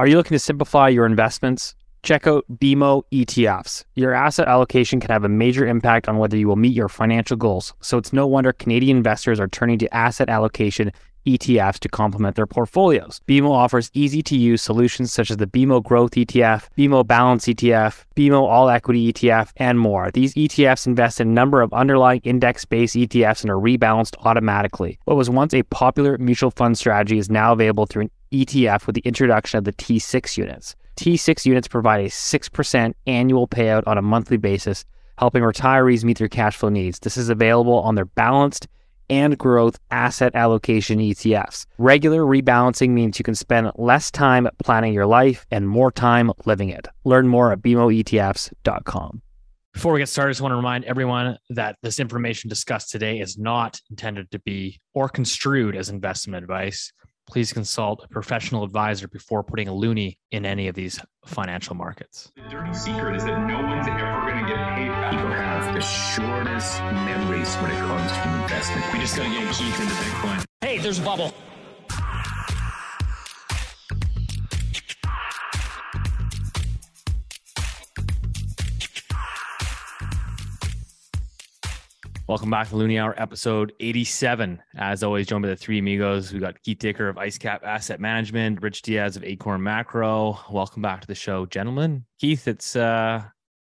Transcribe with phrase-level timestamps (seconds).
[0.00, 1.74] Are you looking to simplify your investments?
[2.04, 3.84] Check out BMO ETFs.
[3.96, 7.36] Your asset allocation can have a major impact on whether you will meet your financial
[7.36, 7.74] goals.
[7.80, 10.92] So it's no wonder Canadian investors are turning to asset allocation
[11.28, 13.20] ETFs to complement their portfolios.
[13.28, 18.04] BMO offers easy to use solutions such as the BMO Growth ETF, BMO Balance ETF,
[18.16, 20.10] BMO All Equity ETF, and more.
[20.10, 24.98] These ETFs invest in a number of underlying index based ETFs and are rebalanced automatically.
[25.04, 28.94] What was once a popular mutual fund strategy is now available through an ETF with
[28.94, 30.74] the introduction of the T6 units.
[30.96, 34.84] T6 units provide a 6% annual payout on a monthly basis,
[35.18, 36.98] helping retirees meet their cash flow needs.
[36.98, 38.66] This is available on their balanced
[39.10, 41.66] and growth asset allocation ETFs.
[41.78, 46.68] Regular rebalancing means you can spend less time planning your life and more time living
[46.68, 46.88] it.
[47.04, 49.22] Learn more at BMOETFs.com.
[49.74, 53.20] Before we get started, I just want to remind everyone that this information discussed today
[53.20, 56.92] is not intended to be or construed as investment advice.
[57.28, 62.32] Please consult a professional advisor before putting a loonie in any of these financial markets.
[62.36, 65.12] The dirty secret is that no one's ever going to get paid back.
[65.12, 68.92] People have the shortest memories when it comes to investment.
[68.92, 70.44] We just got to get Keith into Bitcoin.
[70.62, 71.34] Hey, there's a bubble.
[82.26, 84.62] Welcome back to Loonie Hour, episode 87.
[84.76, 86.30] As always, joined by the three amigos.
[86.32, 90.38] We got Keith Dicker of IceCap Asset Management, Rich Diaz of Acorn Macro.
[90.50, 92.04] Welcome back to the show, gentlemen.
[92.18, 93.24] Keith, it's uh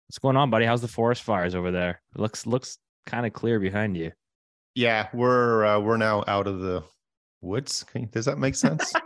[0.08, 0.64] what's going on, buddy?
[0.64, 2.00] How's the forest fires over there?
[2.14, 4.12] It looks looks kind of clear behind you.
[4.74, 6.82] Yeah, we're uh, we're now out of the
[7.40, 7.84] woods.
[8.10, 8.92] Does that make sense?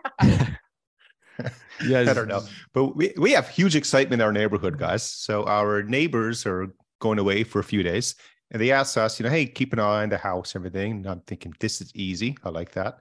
[1.84, 2.09] Yes.
[2.09, 5.03] I don't know, but we we have huge excitement in our neighborhood, guys.
[5.03, 6.69] So our neighbors are
[7.00, 8.14] going away for a few days,
[8.53, 10.92] and they asked us, you know, hey, keep an eye on the house, everything.
[10.92, 12.37] And I'm thinking this is easy.
[12.44, 13.00] I like that.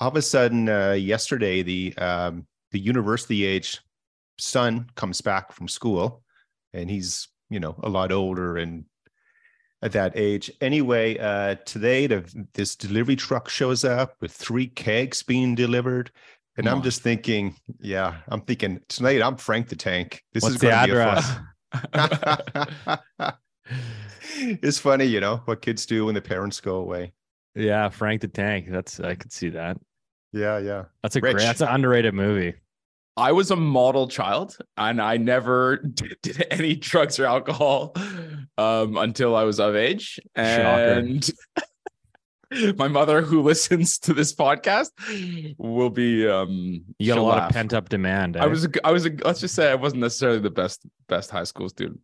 [0.00, 3.78] All of a sudden, uh, yesterday, the um, the university age
[4.38, 6.24] son comes back from school,
[6.72, 8.84] and he's you know a lot older and
[9.82, 10.50] at that age.
[10.60, 16.10] Anyway, uh, today the, this delivery truck shows up with three kegs being delivered.
[16.56, 16.84] And Come I'm on.
[16.84, 20.22] just thinking, yeah, I'm thinking tonight I'm Frank the Tank.
[20.34, 21.38] This What's is the going to be address?
[24.62, 27.12] it's funny, you know, what kids do when the parents go away.
[27.54, 28.66] yeah, Frank the Tank.
[28.68, 29.78] That's I could see that.
[30.32, 30.84] Yeah, yeah.
[31.02, 31.36] That's a Rich.
[31.36, 31.44] great.
[31.44, 32.54] That's an underrated movie.
[33.16, 37.94] I was a model child and I never did, did any drugs or alcohol
[38.56, 40.20] um, until I was of age.
[40.34, 41.28] And
[42.76, 44.90] my mother, who listens to this podcast,
[45.58, 46.28] will be.
[46.28, 47.50] Um, You got a lot laugh.
[47.50, 48.36] of pent up demand.
[48.36, 48.46] I eh?
[48.46, 51.44] was, a, I was, a, let's just say I wasn't necessarily the best, best high
[51.44, 52.00] school student,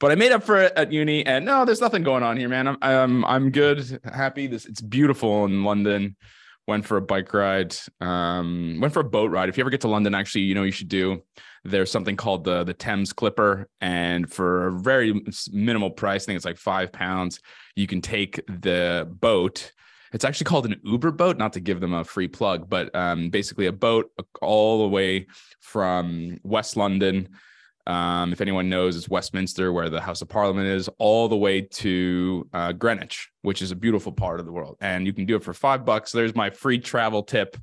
[0.00, 1.24] but I made up for it at uni.
[1.26, 2.68] And no, there's nothing going on here, man.
[2.68, 4.46] I'm, I'm, I'm good, happy.
[4.46, 6.16] This, it's beautiful in London.
[6.66, 7.76] Went for a bike ride.
[8.00, 9.48] Um, went for a boat ride.
[9.48, 11.22] If you ever get to London, actually, you know you should do.
[11.64, 16.36] There's something called the the Thames Clipper, and for a very minimal price, I think
[16.36, 17.40] it's like five pounds,
[17.76, 19.72] you can take the boat.
[20.12, 23.30] It's actually called an Uber boat, not to give them a free plug, but um,
[23.30, 24.10] basically a boat
[24.40, 25.26] all the way
[25.60, 27.30] from West London.
[27.86, 31.60] Um, if anyone knows, it's Westminster, where the House of Parliament is, all the way
[31.60, 34.76] to uh, Greenwich, which is a beautiful part of the world.
[34.80, 36.10] And you can do it for five bucks.
[36.10, 37.56] There's my free travel tip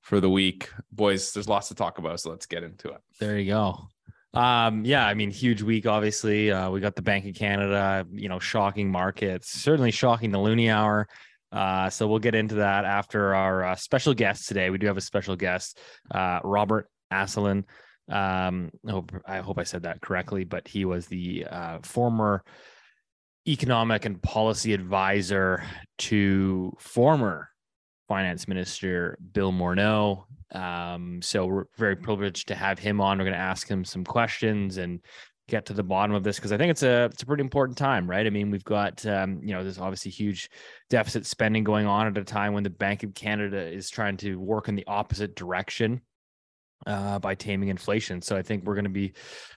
[0.00, 0.70] for the week.
[0.92, 3.00] Boys, there's lots to talk about, so let's get into it.
[3.20, 3.88] There you go.
[4.32, 6.50] Um, yeah, I mean, huge week, obviously.
[6.50, 10.70] Uh, we got the Bank of Canada, you know, shocking markets, certainly shocking the Loonie
[10.70, 11.08] Hour.
[11.52, 14.68] Uh, so we'll get into that after our uh, special guest today.
[14.68, 15.78] We do have a special guest,
[16.10, 17.64] uh, Robert Asselin.
[18.08, 22.44] Um, I hope, I hope I said that correctly, but he was the uh, former
[23.48, 25.64] economic and policy advisor
[25.98, 27.48] to former
[28.08, 30.24] finance minister Bill Morneau.
[30.52, 33.18] Um, so we're very privileged to have him on.
[33.18, 35.00] We're going to ask him some questions and
[35.48, 37.78] get to the bottom of this because I think it's a it's a pretty important
[37.78, 38.26] time, right?
[38.26, 40.50] I mean, we've got um, you know there's obviously huge
[40.90, 44.40] deficit spending going on at a time when the Bank of Canada is trying to
[44.40, 46.00] work in the opposite direction
[46.86, 48.20] uh, by taming inflation.
[48.22, 49.12] So I think we're going to be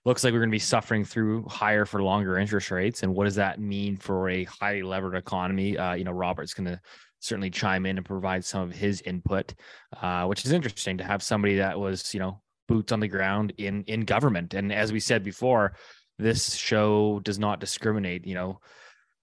[0.06, 3.04] looks like we're going to be suffering through higher for longer interest rates.
[3.04, 5.78] And what does that mean for a highly levered economy?
[5.78, 6.80] Uh, you know, Robert's going to
[7.20, 9.54] certainly chime in and provide some of his input,
[10.02, 13.54] uh, which is interesting to have somebody that was, you know, boots on the ground
[13.58, 14.54] in in government.
[14.54, 15.74] And as we said before,
[16.18, 18.26] this show does not discriminate.
[18.26, 18.60] You know,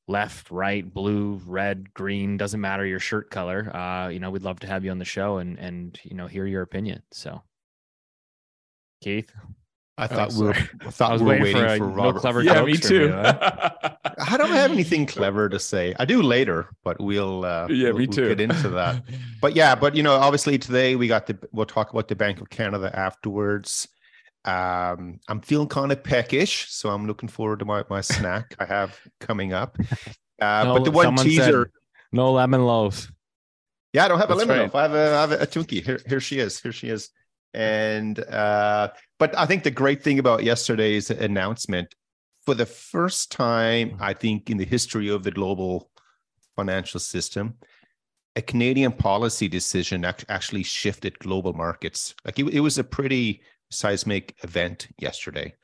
[0.08, 3.74] left, right, blue, red, green doesn't matter your shirt color.
[3.74, 6.26] Uh, you know, we'd love to have you on the show and and you know
[6.26, 7.02] hear your opinion.
[7.12, 7.42] So,
[9.02, 9.30] Keith,
[9.98, 10.54] I Oh, thought we were.
[10.86, 12.20] I thought I was we were waiting waiting for for, a no Robert.
[12.20, 13.04] clever yeah, jokes me too.
[13.06, 13.12] you.
[14.18, 15.94] I don't have anything clever to say.
[15.98, 18.28] I do later, but we'll uh, Yeah, we'll, me we'll too.
[18.28, 19.02] get into that.
[19.40, 22.40] But yeah, but you know, obviously today we got the we'll talk about the Bank
[22.40, 23.88] of Canada afterwards.
[24.44, 28.64] Um, I'm feeling kind of peckish, so I'm looking forward to my, my snack I
[28.64, 29.76] have coming up.
[30.40, 31.70] Uh, No, but the one someone said- teaser,
[32.12, 33.10] No lemon loaves.
[33.92, 34.62] yeah, I don't have a lemon right.
[34.72, 34.74] loaf.
[34.76, 35.84] I have a, I have a Twinkie.
[35.84, 36.60] Here, here she is.
[36.60, 37.10] Here she is.
[37.56, 41.94] And uh, but I think the great thing about yesterday's announcement,
[42.44, 45.90] for the first time, I think in the history of the global
[46.54, 47.54] financial system,
[48.36, 52.14] a Canadian policy decision ac- actually shifted global markets.
[52.26, 55.54] Like it, it was a pretty seismic event yesterday,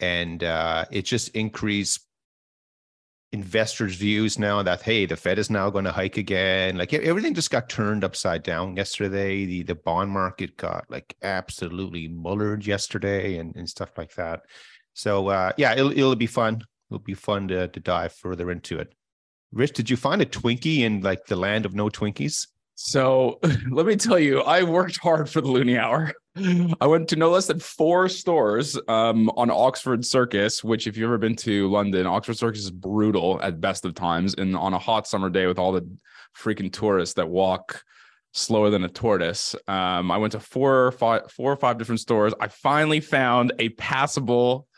[0.00, 2.00] and uh, it just increased
[3.32, 6.76] investors' views now that hey, the Fed is now going to hike again.
[6.76, 9.44] Like everything just got turned upside down yesterday.
[9.44, 14.42] The the bond market got like absolutely mullered yesterday and, and stuff like that.
[14.94, 16.62] So uh, yeah, it'll it'll be fun.
[16.90, 18.94] It'll be fun to to dive further into it.
[19.52, 22.48] Rich, did you find a Twinkie in like the land of no Twinkies?
[22.76, 23.40] So
[23.70, 26.12] let me tell you, I worked hard for the Loonie Hour.
[26.80, 31.08] I went to no less than four stores um, on Oxford Circus, which, if you've
[31.08, 34.34] ever been to London, Oxford Circus is brutal at best of times.
[34.34, 35.88] And on a hot summer day with all the
[36.38, 37.82] freaking tourists that walk
[38.32, 42.00] slower than a tortoise, um, I went to four or five, four or five different
[42.00, 42.34] stores.
[42.38, 44.68] I finally found a passable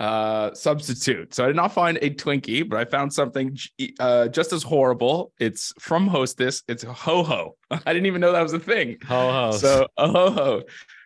[0.00, 1.34] uh substitute.
[1.34, 3.56] So i did not find a twinkie but i found something
[4.00, 5.32] uh just as horrible.
[5.38, 6.62] It's from hostess.
[6.68, 8.96] It's ho ho i didn't even know that was a thing.
[9.06, 9.50] Ho ho.
[9.56, 10.62] so a ho ho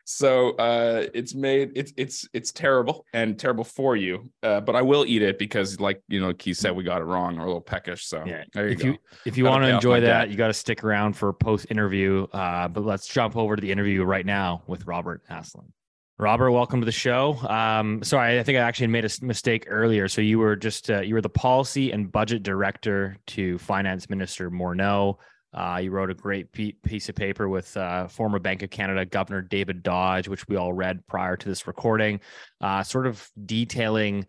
[0.07, 4.31] so uh it's made it's it's it's terrible and terrible for you.
[4.43, 7.07] Uh but i will eat it because like you know keith said we got it
[7.07, 7.39] wrong.
[7.39, 8.87] Or a little peckish so Yeah, there you if go.
[8.89, 12.27] you if you want to enjoy that, you got to stick around for post interview.
[12.33, 15.71] Uh, but let's jump over to the interview right now with Robert Asselin.
[16.17, 17.35] Robert, welcome to the show.
[17.49, 20.07] Um, sorry, I think I actually made a mistake earlier.
[20.07, 24.49] So you were just uh, you were the policy and budget director to Finance Minister
[24.49, 25.17] Morneau.
[25.53, 29.43] Uh, you wrote a great piece of paper with uh, former Bank of Canada Governor
[29.43, 32.21] David Dodge, which we all read prior to this recording,
[32.61, 34.27] uh, sort of detailing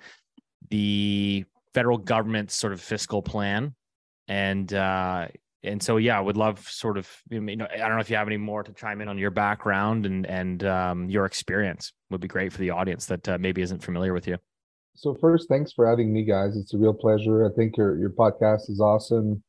[0.70, 1.46] the
[1.76, 3.76] federal government's sort of fiscal plan
[4.28, 5.28] and uh
[5.66, 8.16] and so yeah i would love sort of you know i don't know if you
[8.16, 12.22] have any more to chime in on your background and and um your experience would
[12.22, 14.38] be great for the audience that uh, maybe isn't familiar with you
[14.98, 16.56] So first, thanks for having me, guys.
[16.56, 17.46] It's a real pleasure.
[17.46, 19.44] I think your your podcast is awesome.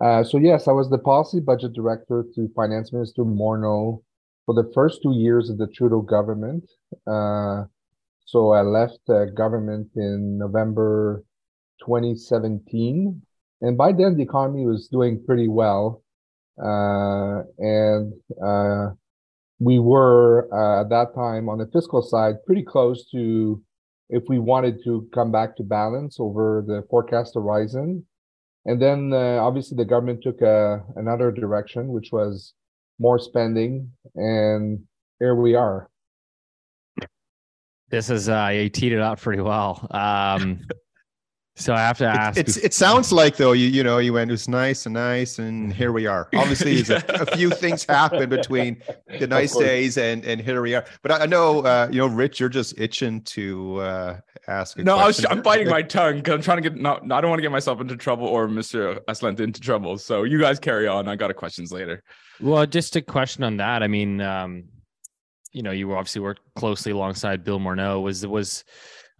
[0.00, 4.02] Uh, so yes, I was the policy budget director to Finance Minister Morneau
[4.46, 6.64] for the first two years of the Trudeau government.
[7.06, 7.64] Uh,
[8.24, 11.22] so I left uh, government in November
[11.86, 13.22] 2017,
[13.60, 16.02] and by then the economy was doing pretty well,
[16.62, 18.12] uh, and
[18.44, 18.90] uh,
[19.58, 23.62] we were uh, at that time on the fiscal side pretty close to
[24.08, 28.04] if we wanted to come back to balance over the forecast horizon.
[28.64, 32.54] And then uh, obviously the government took a, another direction, which was
[32.98, 33.90] more spending.
[34.14, 34.80] And
[35.18, 35.88] here we are.
[37.90, 40.60] this is uh you teed it up pretty well um
[41.60, 44.12] so i have to ask It, it's it sounds like though you you know you
[44.12, 46.28] went it was nice and nice and here we are.
[46.34, 48.82] Obviously, there's a, a few things happen between
[49.18, 50.84] the nice days and and here we are.
[51.02, 54.78] But I, I know uh, you know Rich, you're just itching to uh, ask.
[54.78, 55.36] A no I was, question.
[55.38, 57.42] i'm biting my tongue because i'm trying to get no, no i don't want to
[57.42, 61.16] get myself into trouble or mr Asselin into trouble so you guys carry on i
[61.16, 62.02] got a questions later
[62.40, 63.82] Well, just a question on that.
[63.82, 64.64] I mean, um,
[65.52, 68.02] you know, you obviously worked closely alongside Bill Morneau.
[68.02, 68.64] Was was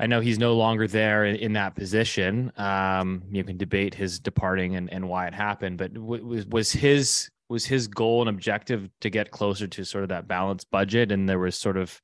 [0.00, 2.50] I know he's no longer there in, in that position.
[2.56, 6.72] Um, you can debate his departing and, and why it happened, but w- was was
[6.72, 11.12] his was his goal and objective to get closer to sort of that balanced budget,
[11.12, 12.00] and there was sort of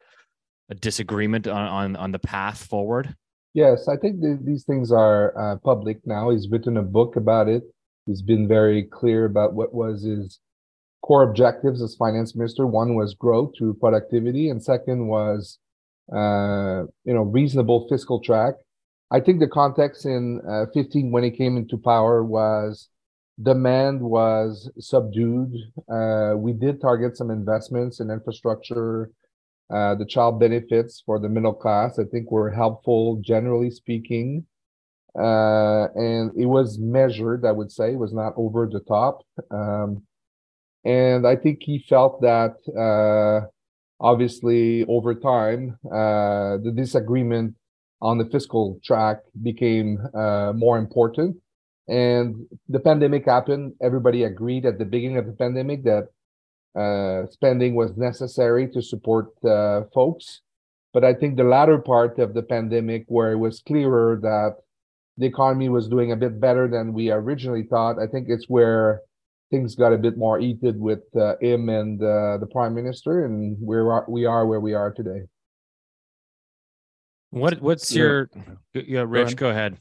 [0.69, 3.15] a disagreement on on, on the path forward.
[3.55, 6.29] Yes, I think th- these things are uh, public now.
[6.29, 7.62] He's written a book about it.
[8.05, 10.38] He's been very clear about what was his
[11.03, 12.67] core objectives as finance minister.
[12.67, 15.59] One was growth through productivity, and second was,
[16.14, 18.54] uh, you know, reasonable fiscal track.
[19.10, 22.88] I think the context in uh, 15 when he came into power was
[23.42, 25.52] demand was subdued.
[25.90, 29.10] Uh, we did target some investments in infrastructure,
[29.68, 34.46] uh, the child benefits for the middle class, I think were helpful, generally speaking.
[35.18, 39.22] Uh, and it was measured, I would say, it was not over the top.
[39.50, 40.02] Um,
[40.84, 43.48] and I think he felt that, uh,
[44.00, 47.55] obviously, over time, uh, the disagreement
[48.03, 51.37] on the fiscal track became uh, more important.
[51.88, 53.75] And the pandemic happened.
[53.81, 56.09] Everybody agreed at the beginning of the pandemic that
[56.79, 60.43] uh, spending was necessary to support uh, folks.
[60.93, 64.57] But I think the latter part of the pandemic, where it was clearer that
[65.17, 67.99] the economy was doing a bit better than we originally thought.
[67.99, 69.00] I think it's where
[69.50, 73.57] things got a bit more heated with uh, him and uh, the prime minister, and
[73.61, 75.23] where we are where we are today.
[77.31, 78.03] What what's Yeah.
[78.03, 78.31] your
[78.75, 79.26] yeah, Rich?
[79.29, 79.37] ahead.
[79.37, 79.81] Go ahead.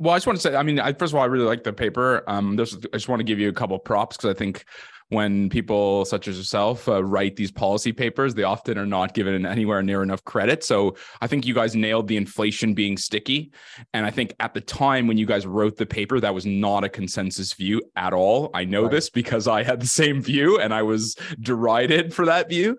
[0.00, 1.62] Well, I just want to say, I mean, I, first of all, I really like
[1.62, 2.24] the paper.
[2.26, 4.64] Um, this, I just want to give you a couple props because I think
[5.10, 9.46] when people such as yourself uh, write these policy papers, they often are not given
[9.46, 10.64] anywhere near enough credit.
[10.64, 13.52] So I think you guys nailed the inflation being sticky.
[13.94, 16.82] And I think at the time when you guys wrote the paper, that was not
[16.82, 18.50] a consensus view at all.
[18.52, 18.90] I know Right.
[18.90, 22.76] this because I had the same view and I was derided for that view.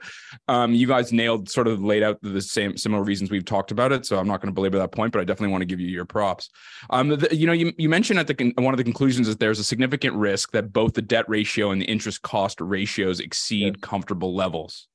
[0.49, 3.91] Um, you guys nailed sort of laid out the same similar reasons we've talked about
[3.93, 4.05] it.
[4.05, 5.87] So I'm not going to belabor that point, but I definitely want to give you
[5.87, 6.49] your props.
[6.89, 9.37] Um, the, you know, you, you mentioned at the con- one of the conclusions is
[9.37, 13.81] there's a significant risk that both the debt ratio and the interest cost ratios exceed
[13.81, 14.87] comfortable levels.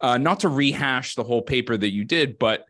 [0.00, 2.66] Uh, not to rehash the whole paper that you did, but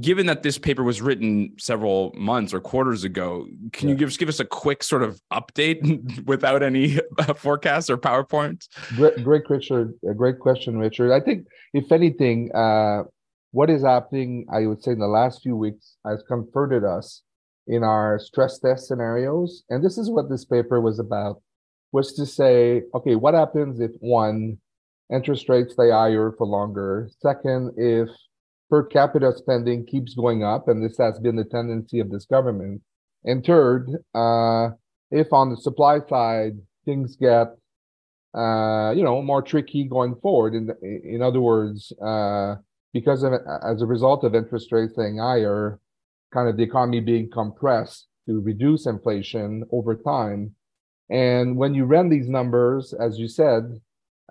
[0.00, 3.98] given that this paper was written several months or quarters ago, can you Yeah.
[3.98, 8.68] give, give us a quick sort of update without any uh, forecasts or PowerPoints?
[8.94, 9.94] Great, great, Richard.
[10.08, 11.12] A great question, Richard.
[11.12, 13.02] I think, if anything, uh,
[13.50, 17.22] what is happening, I would say, in the last few weeks has comforted us
[17.66, 19.64] in our stress test scenarios.
[19.70, 21.42] And this is what this paper was about:
[21.92, 24.58] was to say, okay, what happens if one,
[25.12, 27.10] interest rates stay higher for longer?
[27.20, 28.08] Second, if
[28.68, 32.80] per capita spending keeps going up, and this has been the tendency of this government.
[33.24, 34.70] And third, uh,
[35.10, 37.48] if on the supply side things get
[38.34, 40.54] uh, you know, more tricky going forward.
[40.54, 42.56] In in other words, uh,
[42.92, 43.32] because of
[43.66, 45.80] as a result of interest rates staying higher,
[46.32, 50.54] kind of the economy being compressed to reduce inflation over time.
[51.10, 53.80] And when you run these numbers, as you said,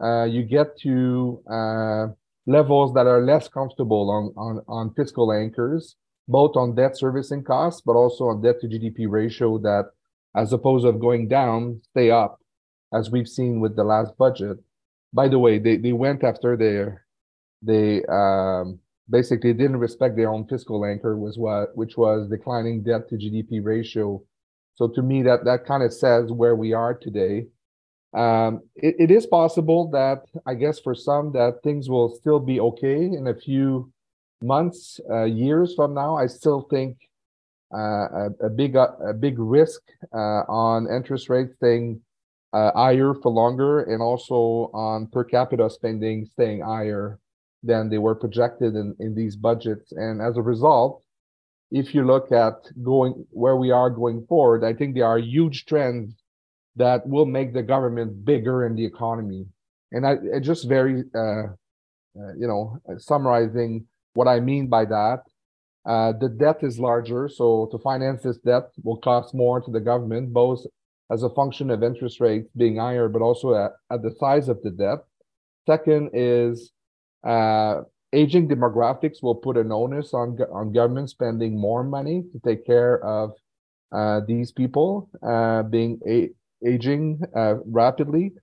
[0.02, 2.08] uh, you get to uh,
[2.48, 5.96] levels that are less comfortable on, on, on fiscal anchors,
[6.28, 9.92] both on debt servicing costs, but also on debt to GDP ratio that,
[10.36, 12.40] as opposed of going down, stay up
[12.94, 14.58] as we've seen with the last budget.
[15.12, 17.06] By the way, they, they went after their
[17.62, 23.10] they um, basically didn't respect their own fiscal anchor was what which was declining debt
[23.10, 24.22] to GDP ratio.
[24.80, 27.48] So to me that that kind of says where we are today.
[28.14, 32.62] Um, it, it is possible that I guess for some that things will still be
[32.62, 33.92] okay in a few
[34.42, 36.16] months, uh, years from now.
[36.16, 36.98] I still think
[37.76, 39.82] uh, a, a big uh, a big risk
[40.16, 42.00] uh, on interest rates staying
[42.54, 47.20] uh, higher for longer, and also on per capita spending staying higher
[47.64, 49.92] than they were projected in, in these budgets.
[49.92, 51.04] And as a result,
[51.72, 55.66] if you look at going where we are going forward, I think there are huge
[55.66, 56.16] trends
[56.76, 59.46] that will make the government bigger in the economy.
[59.92, 65.24] And I just very, uh, uh, you know, summarizing what I mean by that.
[65.86, 69.80] Uh, the debt is larger, so to finance this debt will cost more to the
[69.80, 70.64] government, both
[71.12, 74.62] as a function of interest rates being higher, but also at, at the size of
[74.62, 75.00] the debt.
[75.66, 76.72] Second is
[77.26, 77.82] uh,
[78.14, 83.04] aging demographics will put an onus on on government spending more money to take care
[83.04, 83.32] of
[83.92, 86.30] uh, these people uh, being a-
[86.66, 88.34] aging uh, rapidly.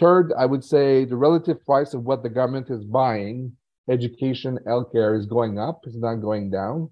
[0.00, 3.52] Third, I would say the relative price of what the government is buying,
[3.90, 6.90] education, healthcare, is going up, is not going down.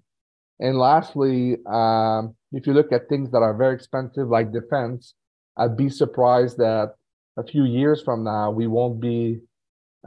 [0.59, 5.13] And lastly, um, if you look at things that are very expensive like defense,
[5.55, 6.95] I'd be surprised that
[7.37, 9.39] a few years from now we won't be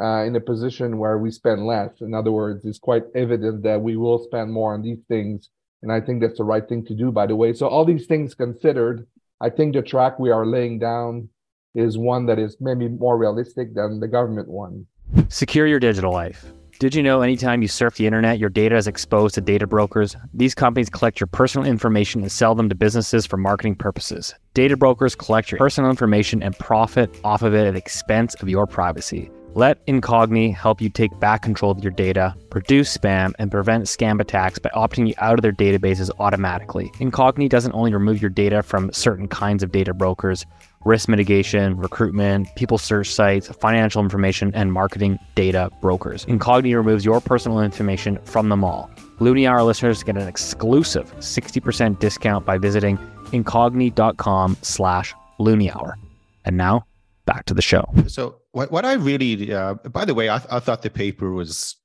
[0.01, 1.91] uh, in a position where we spend less.
[2.01, 5.49] In other words, it's quite evident that we will spend more on these things.
[5.83, 7.53] And I think that's the right thing to do, by the way.
[7.55, 9.07] So, all these things considered,
[9.41, 11.29] I think the track we are laying down
[11.75, 14.87] is one that is maybe more realistic than the government one.
[15.29, 16.53] Secure your digital life.
[16.81, 20.17] Did you know anytime you surf the internet, your data is exposed to data brokers?
[20.33, 24.35] These companies collect your personal information and sell them to businesses for marketing purposes.
[24.55, 28.49] Data brokers collect your personal information and profit off of it at the expense of
[28.49, 29.31] your privacy.
[29.55, 34.21] Let Incogni help you take back control of your data, reduce spam, and prevent scam
[34.21, 36.89] attacks by opting you out of their databases automatically.
[37.01, 40.47] Incogni doesn't only remove your data from certain kinds of data brokers,
[40.85, 46.25] risk mitigation, recruitment, people search sites, financial information, and marketing data brokers.
[46.27, 48.89] Incogni removes your personal information from them all.
[49.21, 52.99] Hour listeners get an exclusive 60% discount by visiting
[53.33, 55.99] incogni.com slash Loonie Hour.
[56.45, 56.87] And now,
[57.27, 57.85] back to the show.
[58.07, 61.77] So what what I really, uh, by the way, I, I thought the paper was.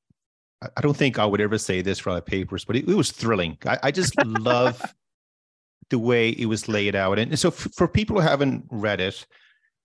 [0.77, 3.11] I- don't think I would ever say this for other papers, but it, it was
[3.11, 3.57] thrilling.
[3.65, 4.81] I, I just love
[5.89, 9.27] the way it was laid out, and so f- for people who haven't read it,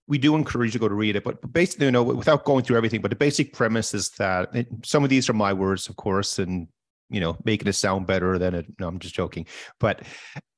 [0.07, 1.23] we do encourage you to go to read it.
[1.23, 4.55] But but basically, you know, without going through everything, but the basic premise is that
[4.55, 6.67] it, some of these are my words, of course, and
[7.09, 8.65] you know making it sound better than it.
[8.79, 9.45] No, I'm just joking.
[9.79, 10.01] But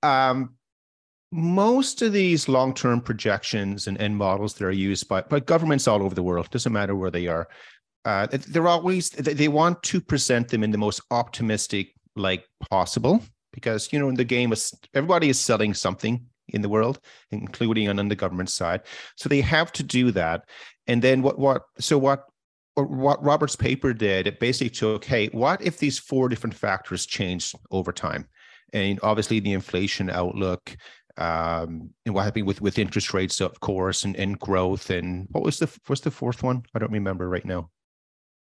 [0.04, 0.56] um,
[1.34, 6.04] most of these long-term projections and, and models that are used by by governments all
[6.04, 7.48] over the world doesn't matter where they are.
[8.06, 13.92] Uh, they're always they want to present them in the most optimistic like possible because
[13.92, 14.54] you know in the game
[14.94, 17.00] everybody is selling something in the world
[17.32, 18.82] including on, on the government side
[19.16, 20.44] so they have to do that
[20.86, 22.26] and then what what so what
[22.76, 27.56] what Robert's paper did, it basically took, hey, what if these four different factors changed
[27.72, 28.28] over time?
[28.74, 30.76] And obviously the inflation outlook,
[31.18, 35.44] um, and what happened with with interest rates, of course, and, and growth, and what
[35.44, 36.64] was the what's the fourth one?
[36.74, 37.70] I don't remember right now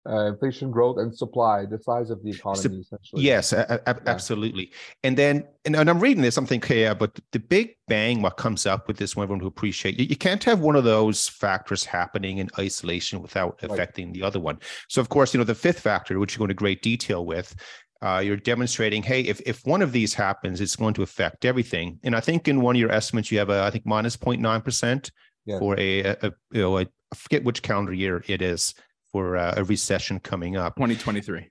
[0.08, 3.24] uh, inflation growth and supply, the size of the economy, essentially.
[3.24, 4.00] Yes, a- a- yeah.
[4.05, 4.72] absolutely.
[5.03, 8.36] And then, and, and, I'm reading this, I'm thinking, yeah, but the big bang, what
[8.36, 11.29] comes up with this one, everyone who appreciate you, you can't have one of those
[11.29, 14.13] factors happening in isolation without affecting right.
[14.13, 14.60] the other one.
[14.89, 17.55] So, of course, you know, the fifth factor, which you go into great detail with,
[18.03, 22.00] uh, you're demonstrating, hey, if, if one of these happens, it's going to affect everything.
[22.03, 25.10] And I think in one of your estimates, you have a, I think minus 0.9%
[25.45, 25.57] yeah.
[25.57, 28.74] for a, a, a, you know, a, I forget which calendar year it is
[29.13, 30.75] for uh, a recession coming up.
[30.75, 31.50] 2023.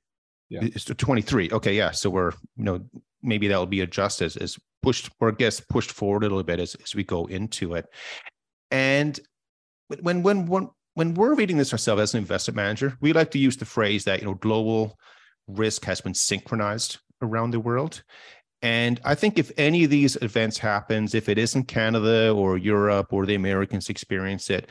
[0.50, 0.60] Yeah.
[0.62, 1.50] It's 23.
[1.52, 1.74] Okay.
[1.74, 1.92] Yeah.
[1.92, 2.84] So we're, you know,
[3.22, 6.60] maybe that'll be adjusted as, as pushed or I guess pushed forward a little bit
[6.60, 7.86] as, as we go into it.
[8.70, 9.18] And
[10.02, 13.38] when, when, when, when we're reading this ourselves as an investment manager, we like to
[13.38, 14.98] use the phrase that, you know, global
[15.58, 18.02] risk has been synchronized around the world.
[18.62, 23.12] And I think if any of these events happens, if it isn't Canada or Europe
[23.12, 24.68] or the Americans experience it,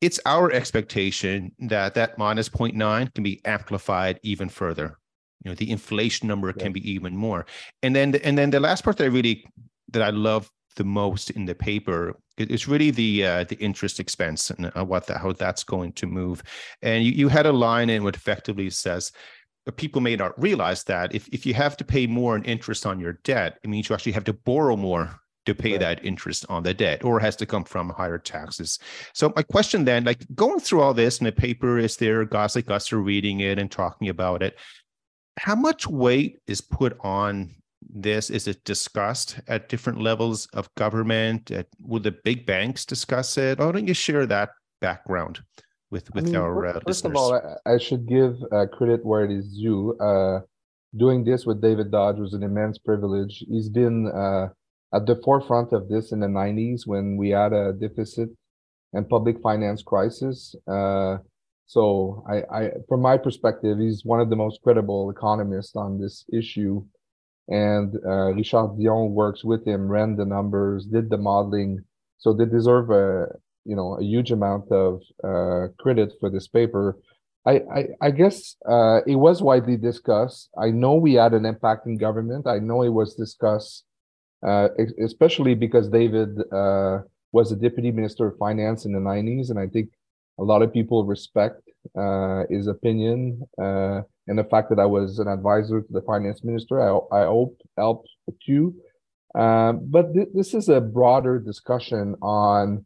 [0.00, 4.98] it's our expectation that that minus 0.9 can be amplified even further.
[5.44, 7.46] You know the inflation number can be even more.
[7.82, 9.44] And then and then the last part that i really
[9.92, 14.50] that i love the most in the paper is really the uh, the interest expense
[14.50, 16.42] and uh, what the, how that's going to move.
[16.82, 19.10] And you, you had a line in what effectively says
[19.72, 23.00] people may not realize that if, if you have to pay more in interest on
[23.00, 25.80] your debt, it means you actually have to borrow more to pay right.
[25.80, 28.78] that interest on the debt or has to come from higher taxes.
[29.12, 32.54] So my question then, like going through all this in the paper, is there guys
[32.54, 34.56] like us are reading it and talking about it?
[35.38, 37.54] How much weight is put on
[37.88, 38.30] this?
[38.30, 41.50] Is it discussed at different levels of government?
[41.50, 43.58] At, will the big banks discuss it?
[43.58, 44.50] Why don't you share that
[44.80, 45.42] background
[45.90, 47.10] with with I mean, our uh, first listeners?
[47.10, 49.96] of all, I, I should give uh, credit where it is due.
[49.98, 50.40] Uh,
[50.96, 53.44] doing this with David Dodge was an immense privilege.
[53.48, 54.48] He's been uh,
[54.94, 58.30] at the forefront of this in the 90s when we had a deficit
[58.92, 60.54] and public finance crisis.
[60.66, 61.18] Uh,
[61.66, 66.24] so I, I, from my perspective, he's one of the most credible economists on this
[66.32, 66.84] issue.
[67.48, 71.80] And uh, Richard Dion works with him, ran the numbers, did the modeling.
[72.18, 73.26] So they deserve a,
[73.66, 76.98] you know, a huge amount of uh, credit for this paper.
[77.46, 80.50] I, I, I guess uh, it was widely discussed.
[80.58, 82.46] I know we had an impact in government.
[82.46, 83.84] I know it was discussed
[84.46, 84.68] uh,
[85.02, 87.00] especially because David uh,
[87.32, 89.90] was the deputy minister of finance in the 90s, and I think
[90.38, 91.62] a lot of people respect
[91.98, 96.44] uh, his opinion uh, and the fact that I was an advisor to the finance
[96.44, 96.80] minister.
[96.80, 98.08] I, I hope helped
[98.44, 98.74] too.
[99.34, 102.85] Um, but th- this is a broader discussion on,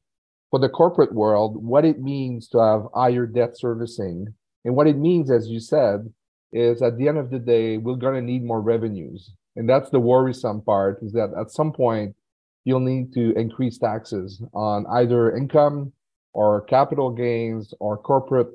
[0.50, 4.34] for the corporate world, what it means to have higher debt servicing.
[4.64, 6.12] And what it means, as you said,
[6.52, 9.30] is at the end of the day, we're going to need more revenues.
[9.56, 12.16] And that's the worrisome part is that at some point
[12.64, 15.92] you'll need to increase taxes on either income
[16.32, 18.54] or capital gains or corporate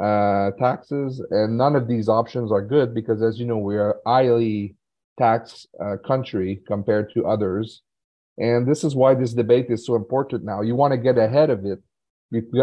[0.00, 1.22] uh, taxes.
[1.30, 4.76] And none of these options are good because as you know we are a highly
[5.18, 7.82] tax uh, country compared to others
[8.38, 11.50] and this is why this debate is so important now you want to get ahead
[11.50, 11.80] of it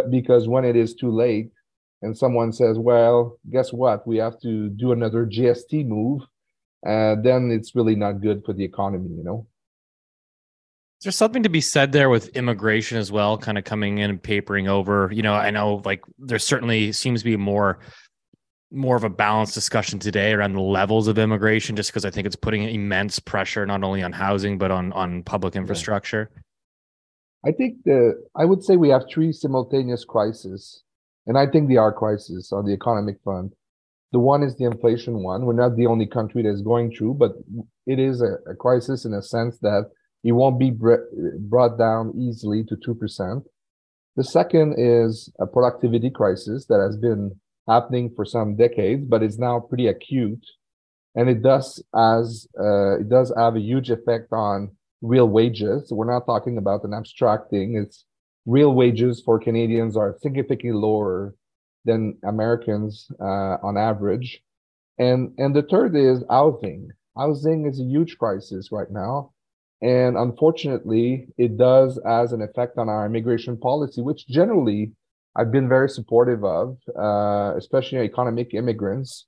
[0.09, 1.49] because when it is too late
[2.01, 6.21] and someone says well guess what we have to do another gst move
[6.85, 9.47] uh, then it's really not good for the economy, you know.
[11.01, 14.23] There's something to be said there with immigration as well, kind of coming in and
[14.23, 15.09] papering over.
[15.11, 17.79] You know, I know like there certainly seems to be more
[18.73, 22.25] more of a balanced discussion today around the levels of immigration, just because I think
[22.25, 26.29] it's putting immense pressure not only on housing but on on public infrastructure.
[27.45, 30.83] I think the I would say we have three simultaneous crises,
[31.27, 33.53] and I think they are crises on the economic front.
[34.11, 35.45] The one is the inflation one.
[35.45, 37.31] We're not the only country that's going through, but
[37.87, 39.89] it is a, a crisis in a sense that
[40.23, 43.43] it won't be brought down easily to 2%.
[44.15, 47.35] The second is a productivity crisis that has been
[47.67, 50.45] happening for some decades, but it's now pretty acute.
[51.15, 54.71] And it does as uh, it does have a huge effect on
[55.01, 55.91] real wages.
[55.91, 57.75] We're not talking about an abstract thing.
[57.75, 58.05] It's
[58.45, 61.35] real wages for Canadians are significantly lower
[61.85, 64.41] than Americans uh, on average.
[64.97, 66.89] And and the third is housing.
[67.15, 69.33] Housing is a huge crisis right now.
[69.81, 74.93] And unfortunately, it does has an effect on our immigration policy, which generally
[75.35, 79.25] I've been very supportive of, uh, especially economic immigrants.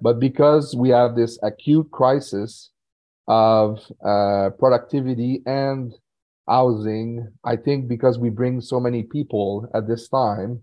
[0.00, 2.70] But because we have this acute crisis
[3.28, 5.94] of uh, productivity and
[6.48, 10.62] housing, I think because we bring so many people at this time,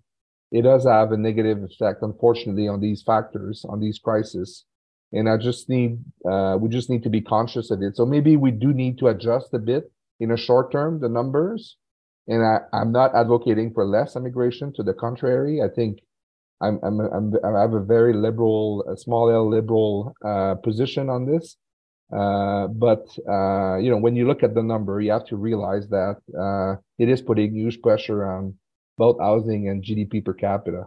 [0.52, 4.66] it does have a negative effect, unfortunately, on these factors, on these crises.
[5.14, 6.00] And I just need,
[6.30, 7.96] uh, we just need to be conscious of it.
[7.96, 11.78] So maybe we do need to adjust a bit in a short term, the numbers.
[12.28, 14.74] And I, I'm not advocating for less immigration.
[14.74, 16.00] To the contrary, I think
[16.62, 21.26] I'm, I'm, I'm I have a very liberal, a small L liberal uh, position on
[21.26, 21.58] this.
[22.16, 25.88] Uh, but uh, you know, when you look at the number, you have to realize
[25.90, 28.54] that uh, it is putting huge pressure on
[28.98, 30.84] both housing and GDP per capita.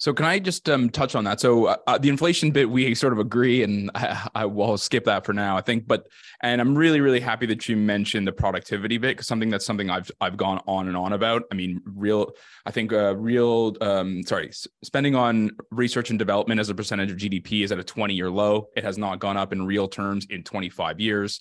[0.00, 1.40] So can I just um, touch on that?
[1.40, 5.04] So uh, uh, the inflation bit, we sort of agree, and I, I will skip
[5.06, 5.56] that for now.
[5.56, 6.06] I think, but
[6.40, 9.90] and I'm really, really happy that you mentioned the productivity bit because something that's something
[9.90, 11.42] I've I've gone on and on about.
[11.50, 12.30] I mean, real,
[12.64, 14.52] I think uh, real, um, sorry,
[14.84, 18.30] spending on research and development as a percentage of GDP is at a 20 year
[18.30, 18.68] low.
[18.76, 21.40] It has not gone up in real terms in 25 years.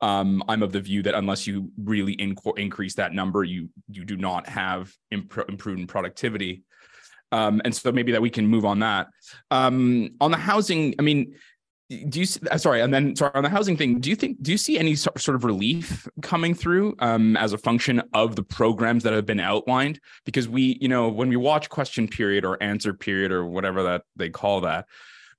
[0.00, 4.06] Um, I'm of the view that unless you really inc- increase that number, you you
[4.06, 6.62] do not have imp- improved productivity.
[7.32, 9.08] Um, and so maybe that we can move on that.
[9.50, 11.34] Um, on the housing, I mean,
[11.90, 14.52] do you uh, sorry and then sorry on the housing thing do you think do
[14.52, 19.02] you see any sort of relief coming through um, as a function of the programs
[19.02, 22.92] that have been outlined because we you know when we watch question period or answer
[22.92, 24.84] period or whatever that they call that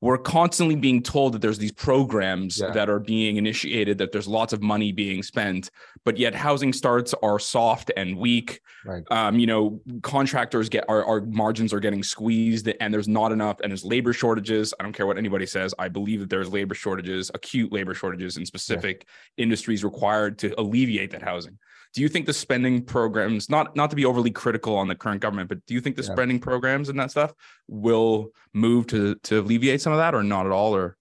[0.01, 2.71] we're constantly being told that there's these programs yeah.
[2.71, 5.69] that are being initiated that there's lots of money being spent
[6.05, 9.03] but yet housing starts are soft and weak right.
[9.11, 13.57] um, you know contractors get our, our margins are getting squeezed and there's not enough
[13.61, 16.75] and there's labor shortages i don't care what anybody says i believe that there's labor
[16.75, 19.05] shortages acute labor shortages in specific
[19.37, 19.43] yeah.
[19.43, 21.57] industries required to alleviate that housing
[21.93, 25.21] do you think the spending programs, not not to be overly critical on the current
[25.21, 26.11] government, but do you think the yeah.
[26.11, 27.33] spending programs and that stuff
[27.67, 30.95] will move to to alleviate some of that, or not at all, or?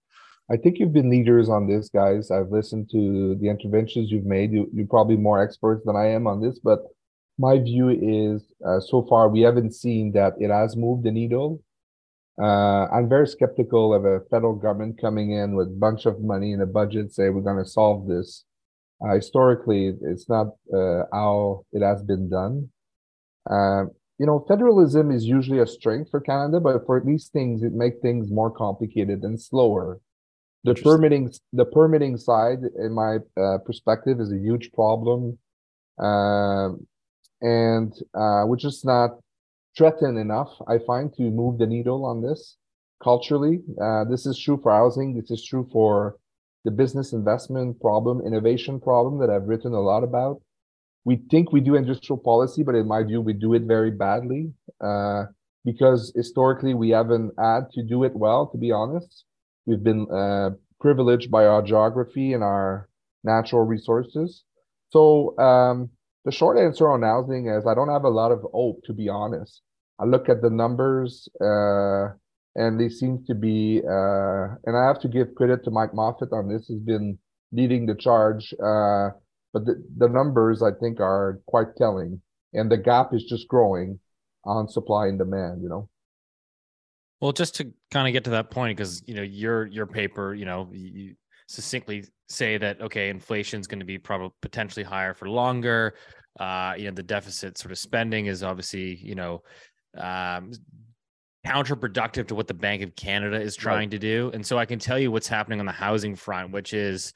[0.51, 2.31] I think you've been leaders on this, guys.
[2.31, 4.51] I've listened to the interventions you've made.
[4.51, 6.79] You, you're probably more experts than I am on this, but
[7.37, 11.61] my view is uh, so far we haven't seen that it has moved the needle.
[12.41, 16.53] Uh, I'm very skeptical of a federal government coming in with a bunch of money
[16.53, 18.45] in a budget, say we're going to solve this.
[19.01, 22.69] Uh, historically, it's not uh, how it has been done.
[23.49, 23.85] Uh,
[24.19, 27.97] you know, federalism is usually a strength for Canada, but for these things, it makes
[28.01, 30.01] things more complicated and slower.
[30.65, 35.37] The permitting, the permitting side, in my uh, perspective, is a huge problem,
[35.97, 36.85] um,
[37.41, 39.11] and uh, which is not
[39.77, 42.57] threatened enough, I find, to move the needle on this
[43.01, 43.61] culturally.
[43.81, 45.15] Uh, this is true for housing.
[45.15, 46.17] This is true for
[46.69, 50.39] the business investment problem, innovation problem that I've written a lot about.
[51.03, 54.53] We think we do industrial policy, but in my view, we do it very badly
[54.79, 55.23] uh,
[55.65, 59.25] because historically we haven't had to do it well, to be honest.
[59.65, 62.87] We've been uh, privileged by our geography and our
[63.23, 64.43] natural resources.
[64.89, 65.89] So um,
[66.25, 69.09] the short answer on housing is I don't have a lot of hope, to be
[69.09, 69.61] honest.
[69.97, 71.27] I look at the numbers.
[71.41, 72.13] Uh,
[72.55, 76.31] and they seem to be uh, and i have to give credit to mike moffatt
[76.31, 77.17] on this has been
[77.51, 79.09] leading the charge uh,
[79.53, 82.21] but the, the numbers i think are quite telling
[82.53, 83.99] and the gap is just growing
[84.45, 85.89] on supply and demand you know?
[87.21, 90.33] Well just to kind of get to that point because you know your your paper
[90.33, 91.15] you know you
[91.47, 95.95] succinctly say that okay inflation is going to be probably potentially higher for longer
[96.39, 99.41] uh you know the deficit sort of spending is obviously you know
[99.97, 100.51] um,
[101.45, 103.91] counterproductive to what the Bank of Canada is trying right.
[103.91, 104.31] to do.
[104.33, 107.13] And so I can tell you what's happening on the housing front, which is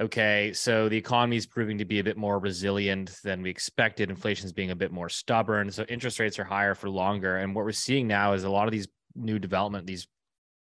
[0.00, 4.10] okay, so the economy is proving to be a bit more resilient than we expected.
[4.10, 5.70] Inflation is being a bit more stubborn.
[5.70, 7.36] So interest rates are higher for longer.
[7.36, 10.08] And what we're seeing now is a lot of these new development, these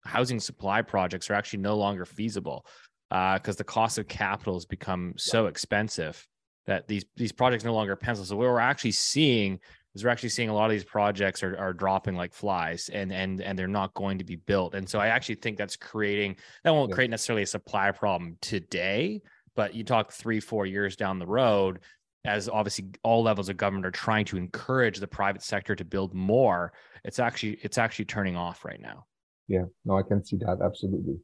[0.04, 2.66] housing supply projects are actually no longer feasible
[3.10, 6.28] because uh, the cost of capital has become so expensive
[6.66, 8.26] that these these projects no longer pencil.
[8.26, 9.60] So what we're actually seeing
[9.98, 13.12] is we're actually seeing a lot of these projects are, are dropping like flies and
[13.12, 14.74] and and they're not going to be built.
[14.74, 19.22] And so i actually think that's creating that won't create necessarily a supply problem today
[19.56, 21.80] but you talk three four years down the road
[22.26, 26.14] as obviously all levels of government are trying to encourage the private sector to build
[26.14, 29.06] more it's actually it's actually turning off right now.
[29.48, 29.66] Yeah.
[29.86, 30.60] No i can see that.
[30.64, 31.16] Absolutely.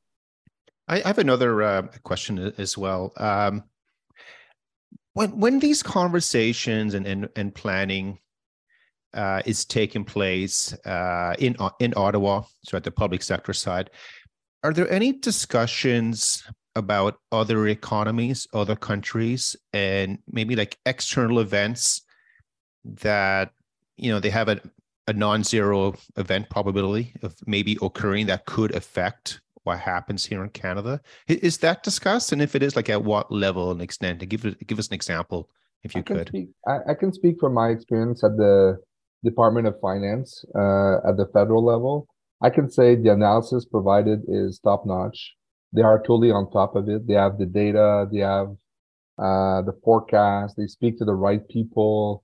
[0.87, 3.13] I, have another uh, question as well.
[3.17, 3.63] Um,
[5.13, 8.19] when when these conversations and, and and planning
[9.13, 13.89] uh, is taking place uh, in in Ottawa, so at the public sector side.
[14.63, 16.43] Are there any discussions
[16.75, 22.01] about other economies, other countries, and maybe like external events
[22.83, 23.51] that
[23.97, 24.59] you know they have a,
[25.07, 31.01] a non-zero event probability of maybe occurring that could affect what happens here in Canada?
[31.27, 32.31] Is that discussed?
[32.31, 34.27] And if it is, like at what level and extent?
[34.27, 35.49] Give it, give us an example,
[35.83, 36.27] if you I could.
[36.27, 38.77] Speak, I, I, can speak from my experience at the
[39.23, 42.07] Department of Finance uh, at the federal level.
[42.41, 45.33] I can say the analysis provided is top notch.
[45.71, 47.07] They are totally on top of it.
[47.07, 48.07] They have the data.
[48.11, 48.49] They have
[49.17, 50.55] uh, the forecast.
[50.57, 52.23] They speak to the right people.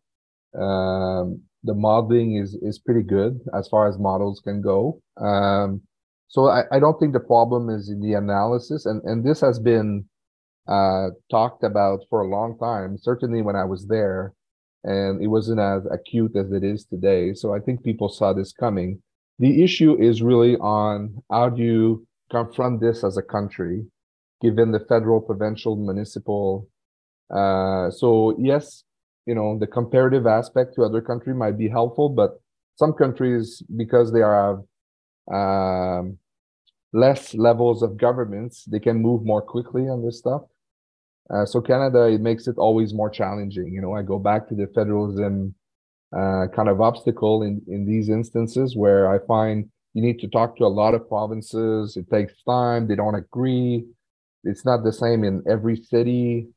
[0.59, 5.01] Um, the modeling is is pretty good as far as models can go.
[5.17, 5.81] Um,
[6.27, 9.59] so I, I don't think the problem is in the analysis, and and this has
[9.59, 10.05] been
[10.67, 12.97] uh, talked about for a long time.
[12.97, 14.33] Certainly when I was there,
[14.83, 17.33] and it wasn't as acute as it is today.
[17.33, 19.01] So I think people saw this coming.
[19.39, 23.85] The issue is really on how do you confront this as a country,
[24.41, 26.67] given the federal, provincial, municipal.
[27.33, 28.83] Uh, so yes,
[29.25, 32.41] you know the comparative aspect to other country might be helpful, but
[32.75, 34.63] some countries because they are
[35.31, 36.17] um,
[36.93, 40.41] less levels of governments, they can move more quickly on this stuff.
[41.33, 43.71] Uh, so Canada, it makes it always more challenging.
[43.73, 45.53] You know, I go back to the federalism
[46.11, 50.57] uh, kind of obstacle in in these instances where I find you need to talk
[50.57, 51.97] to a lot of provinces.
[51.97, 52.87] It takes time.
[52.87, 53.85] They don't agree.
[54.43, 56.47] It's not the same in every city.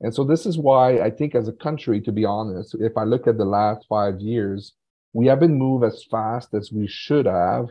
[0.00, 3.04] And so this is why I think as a country, to be honest, if I
[3.04, 4.72] look at the last five years,
[5.12, 7.66] we haven't moved as fast as we should have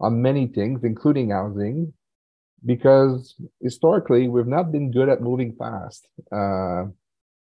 [0.00, 1.92] on many things, including housing,
[2.66, 6.06] because historically we've not been good at moving fast.
[6.30, 6.84] Uh,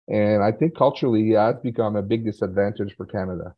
[0.09, 3.55] and I think culturally it has become a big disadvantage for Canada.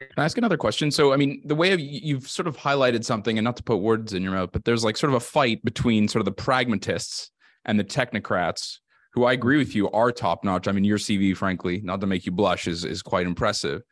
[0.00, 0.90] Can I ask another question?
[0.90, 4.12] So, I mean, the way you've sort of highlighted something, and not to put words
[4.12, 7.30] in your mouth, but there's like sort of a fight between sort of the pragmatists
[7.64, 8.78] and the technocrats,
[9.14, 10.68] who I agree with you are top notch.
[10.68, 13.82] I mean, your CV, frankly, not to make you blush, is is quite impressive.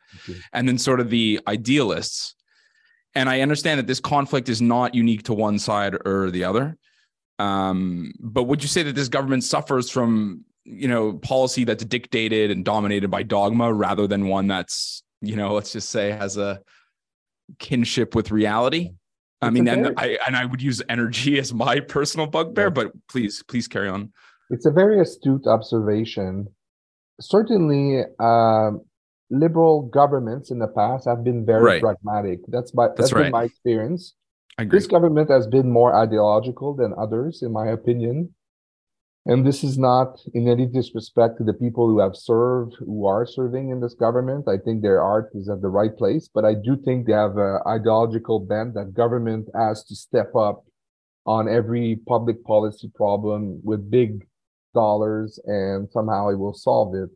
[0.51, 2.35] And then sort of the idealists.
[3.15, 6.77] And I understand that this conflict is not unique to one side or the other.
[7.39, 12.49] Um, but would you say that this government suffers from you know policy that's dictated
[12.49, 16.61] and dominated by dogma rather than one that's you know, let's just say has a
[17.57, 18.91] kinship with reality.
[19.41, 23.43] I mean, and I and I would use energy as my personal bugbear, but please,
[23.47, 24.11] please carry on.
[24.49, 26.47] It's a very astute observation.
[27.19, 28.81] Certainly, um,
[29.33, 31.81] liberal governments in the past have been very right.
[31.81, 32.39] pragmatic.
[32.47, 33.23] That's my that's, that's right.
[33.23, 34.13] been my experience.
[34.69, 38.35] This government has been more ideological than others, in my opinion.
[39.25, 43.25] And this is not in any disrespect to the people who have served, who are
[43.25, 44.47] serving in this government.
[44.47, 47.37] I think their art is at the right place, but I do think they have
[47.37, 50.65] an ideological bent that government has to step up
[51.25, 54.27] on every public policy problem with big
[54.73, 57.09] dollars and somehow it will solve it,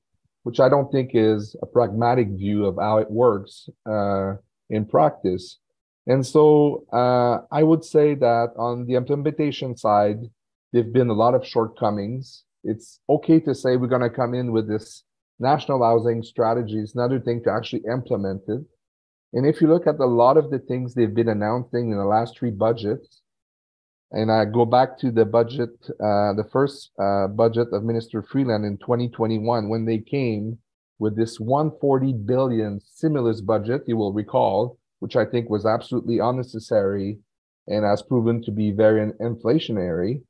[0.48, 4.36] which I don't think is a pragmatic view of how it works uh,
[4.70, 5.60] in practice.
[6.12, 10.20] And so uh, I would say that on the implementation side,
[10.72, 12.46] there've been a lot of shortcomings.
[12.64, 15.04] It's okay to say we're going to come in with this
[15.38, 16.80] national housing strategy.
[16.80, 18.64] It's another thing to actually implement it.
[19.34, 22.06] And if you look at a lot of the things they've been announcing in the
[22.06, 23.22] last three budgets,
[24.12, 28.65] and I go back to the budget, uh, the first uh, budget of Minister Freeland
[28.65, 30.58] in 2021, when they came
[31.00, 37.20] with this 140 billion stimulus budget, you will recall, which I think was absolutely unnecessary
[37.67, 40.22] and has proven to be very inflationary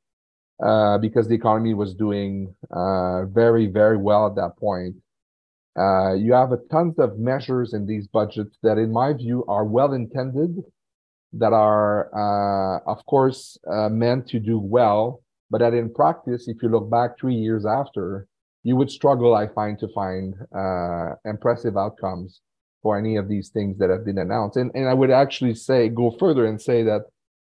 [0.62, 4.96] uh, because the economy was doing uh, very, very well at that point.
[5.78, 9.64] Uh, you have a tons of measures in these budgets that, in my view, are
[9.64, 10.56] well intended,
[11.32, 16.62] that are, uh, of course, uh, meant to do well, but that in practice, if
[16.62, 18.26] you look back three years after,
[18.62, 22.40] you would struggle, I find, to find uh, impressive outcomes
[22.82, 24.56] for any of these things that have been announced.
[24.56, 27.02] And, and I would actually say, go further and say that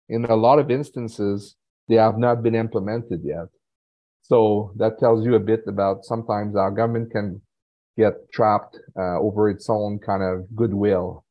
[0.09, 1.55] in a lot of instances,
[1.89, 3.49] they have not been implemented yet.
[4.23, 7.41] So that tells you a bit about sometimes our government can
[7.97, 11.25] get trapped uh, over its own kind of goodwill.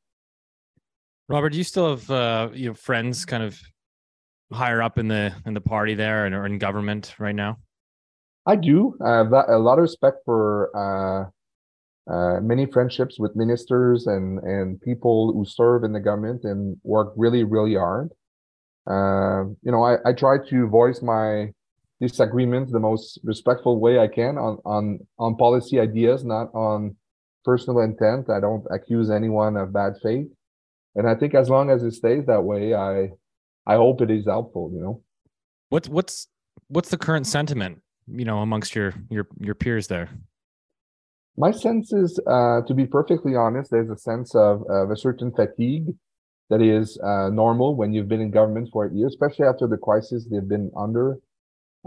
[1.29, 3.59] Robert, do you still have uh, friends kind of
[4.51, 7.57] higher up in the in the party there and or in government right now?
[8.45, 8.95] I do.
[9.05, 14.79] I have a lot of respect for uh, uh, many friendships with ministers and and
[14.79, 18.09] people who serve in the government and work really really hard.
[18.89, 21.51] Uh, you know, I, I try to voice my
[21.99, 26.95] disagreements the most respectful way I can on on on policy ideas, not on
[27.43, 28.29] personal intent.
[28.29, 30.27] I don't accuse anyone of bad faith,
[30.97, 33.11] and I think as long as it stays that way, I
[33.65, 34.71] I hope it is helpful.
[34.73, 35.03] You know,
[35.69, 36.27] What's what's
[36.67, 40.09] what's the current sentiment, you know, amongst your your your peers there?
[41.37, 45.31] my sense is, uh, to be perfectly honest, there's a sense of, of a certain
[45.31, 45.93] fatigue
[46.49, 49.77] that is uh, normal when you've been in government for a year, especially after the
[49.77, 51.19] crisis they've been under.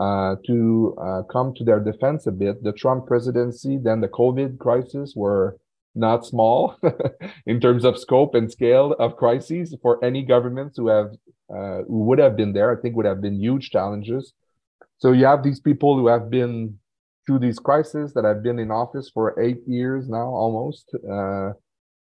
[0.01, 4.59] Uh, to uh, come to their defense a bit, the Trump presidency, then the COVID
[4.59, 5.59] crisis were
[5.95, 6.77] not small
[7.47, 11.11] in terms of scope and scale of crises for any governments who have
[11.55, 12.77] uh, who would have been there.
[12.77, 14.33] I think would have been huge challenges.
[14.99, 16.79] So you have these people who have been
[17.27, 20.91] through these crises that have been in office for eight years now, almost.
[21.11, 21.53] Uh,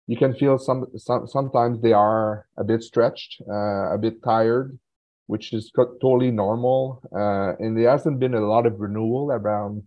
[0.06, 4.78] you can feel some, some sometimes they are a bit stretched, uh, a bit tired,
[5.28, 7.00] which is totally normal.
[7.14, 9.84] Uh, and there hasn't been a lot of renewal around,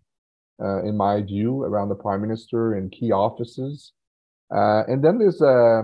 [0.62, 3.94] uh, in my view, around the prime minister and key offices.
[4.54, 5.84] Uh, and then there's a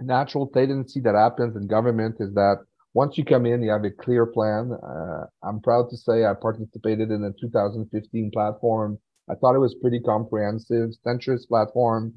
[0.00, 2.56] natural tendency that happens in government is that
[2.94, 4.72] once you come in, you have a clear plan.
[4.72, 8.98] Uh, I'm proud to say I participated in the 2015 platform.
[9.30, 12.14] I thought it was pretty comprehensive, centrist platform,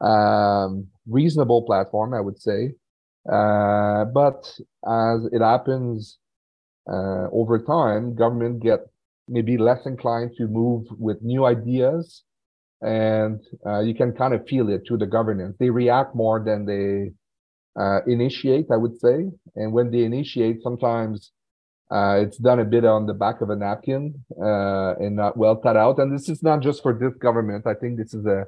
[0.00, 2.72] um, reasonable platform, I would say.
[3.30, 4.44] Uh, but
[4.86, 6.18] as it happens
[6.90, 8.80] uh, over time, government get
[9.32, 12.22] maybe less inclined to move with new ideas,
[12.82, 15.56] and uh, you can kind of feel it to the governance.
[15.58, 17.12] They react more than they
[17.80, 19.30] uh, initiate, I would say.
[19.56, 21.32] And when they initiate, sometimes
[21.90, 25.56] uh, it's done a bit on the back of a napkin uh, and not well
[25.60, 25.98] thought out.
[25.98, 27.66] And this is not just for this government.
[27.66, 28.44] I think this is a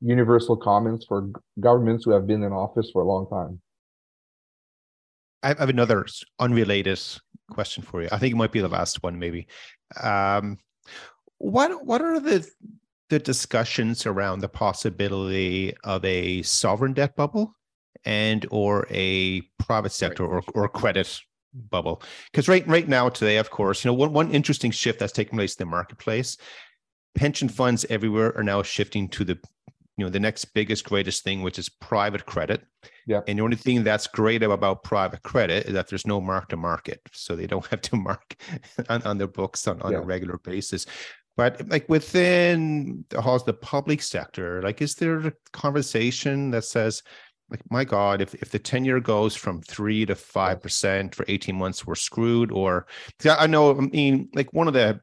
[0.00, 1.28] universal comments for
[1.60, 3.60] governments who have been in office for a long time.
[5.42, 6.06] I have another
[6.40, 6.98] unrelated
[7.50, 8.08] question for you.
[8.12, 9.46] I think it might be the last one, maybe.
[10.02, 10.58] Um,
[11.38, 12.48] what what are the
[13.08, 17.54] the discussions around the possibility of a sovereign debt bubble
[18.04, 21.20] and or a private sector or, or credit
[21.70, 25.12] bubble because right right now today of course you know one, one interesting shift that's
[25.12, 26.36] taking place in the marketplace
[27.14, 29.38] pension funds everywhere are now shifting to the
[29.96, 32.62] you know the next biggest greatest thing which is private credit
[33.06, 33.20] yeah.
[33.26, 36.56] And the only thing that's great about private credit is that there's no mark to
[36.56, 38.36] market so they don't have to mark
[38.88, 39.98] on, on their books on, on yeah.
[39.98, 40.86] a regular basis.
[41.36, 47.02] But like within the halls the public sector like is there a conversation that says
[47.50, 51.54] like my god if, if the 10 year goes from 3 to 5% for 18
[51.54, 52.86] months we're screwed or
[53.28, 54.98] i know i mean like one of the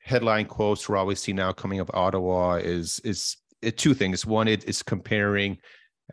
[0.00, 4.26] headline quotes we're always see now coming up ottawa is is uh, two things.
[4.26, 5.58] One it is comparing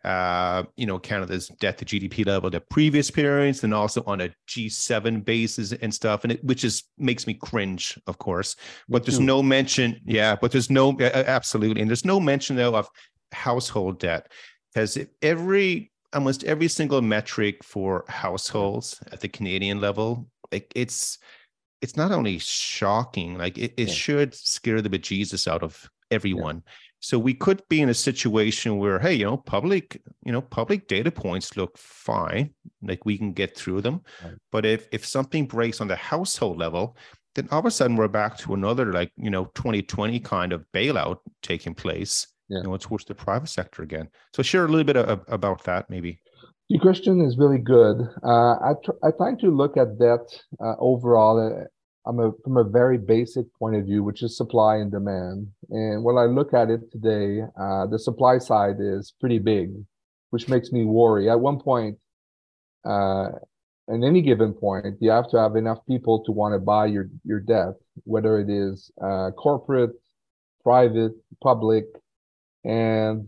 [0.05, 4.29] uh you know canada's debt to gdp level to previous periods and also on a
[4.47, 8.55] g7 basis and stuff and it which is makes me cringe of course
[8.87, 12.87] but there's no mention yeah but there's no absolutely and there's no mention though of
[13.33, 14.31] household debt
[14.73, 21.17] because every almost every single metric for households at the Canadian level, like it's
[21.81, 23.93] it's not only shocking, like it, it yeah.
[23.93, 26.63] should scare the bejesus out of everyone.
[26.65, 26.71] Yeah.
[27.01, 30.87] So we could be in a situation where, hey, you know, public, you know, public
[30.87, 34.01] data points look fine, like we can get through them.
[34.23, 34.35] Right.
[34.51, 36.95] But if if something breaks on the household level,
[37.35, 40.63] then all of a sudden we're back to another like you know 2020 kind of
[40.73, 42.59] bailout taking place yeah.
[42.59, 44.09] you know, towards the private sector again.
[44.35, 46.19] So share a little bit of, about that, maybe.
[46.69, 47.97] The question is really good.
[48.23, 50.25] Uh, I tr- I try to look at that
[50.63, 51.65] uh, overall uh,
[52.05, 55.47] I'm a, from a very basic point of view, which is supply and demand.
[55.69, 59.71] And when I look at it today, uh, the supply side is pretty big,
[60.31, 61.29] which makes me worry.
[61.29, 61.97] At one point,
[62.85, 63.27] uh,
[63.89, 67.09] at any given point, you have to have enough people to want to buy your
[67.23, 69.91] your debt, whether it is uh, corporate,
[70.63, 71.85] private, public,
[72.63, 73.27] and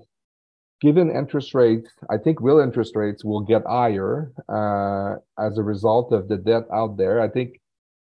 [0.81, 6.11] given interest rates, I think real interest rates will get higher uh, as a result
[6.11, 7.21] of the debt out there.
[7.21, 7.61] I think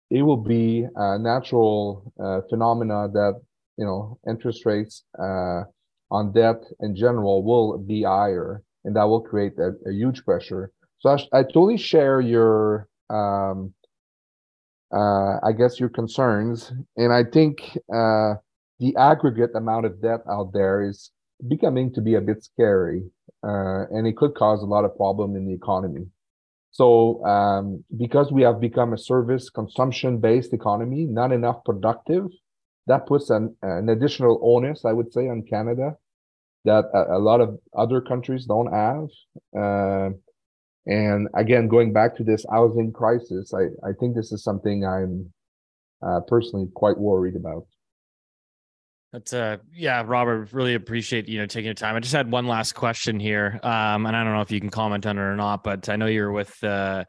[0.10, 3.40] it will be a natural uh, phenomena that
[3.78, 5.64] you know interest rates uh,
[6.12, 10.72] on debt in general will be higher, and that will create a, a huge pressure.
[11.00, 13.74] So I, I totally share your, um,
[14.94, 18.36] uh, I guess, your concerns, and I think uh,
[18.80, 21.12] the aggregate amount of debt out there is
[21.48, 23.04] becoming to be a bit scary,
[23.44, 26.08] uh, and it could cause a lot of problem in the economy.
[26.72, 32.26] So, um, because we have become a service consumption based economy, not enough productive,
[32.88, 35.96] that puts an, an additional onus, I would say, on Canada
[36.66, 39.08] that a, a lot of other countries don't have.
[39.58, 40.10] Uh,
[40.86, 45.32] and again, going back to this housing crisis, I, I think this is something I'm
[46.02, 47.66] uh, personally quite worried about.
[49.12, 51.96] That's uh yeah, Robert, really appreciate you know taking your time.
[51.96, 53.60] I just had one last question here.
[53.64, 55.96] Um, and I don't know if you can comment on it or not, but I
[55.96, 57.06] know you're with uh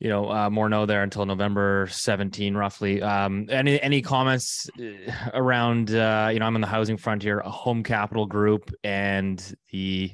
[0.00, 3.02] you know uh Morneau there until November 17 roughly.
[3.02, 7.50] Um any any comments uh, around uh you know I'm in the housing frontier, a
[7.50, 10.12] home capital group and the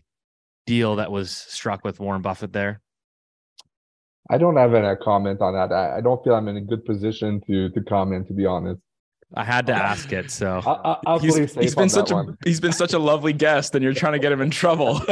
[0.67, 2.81] deal that was struck with Warren Buffett there?
[4.31, 5.75] I don't have any comment on that.
[5.75, 8.81] I, I don't feel I'm in a good position to to comment, to be honest.
[9.33, 12.39] I had to ask it, so I, I, He's, he's been such a one.
[12.45, 15.01] he's been such a lovely guest, and you're trying to get him in trouble.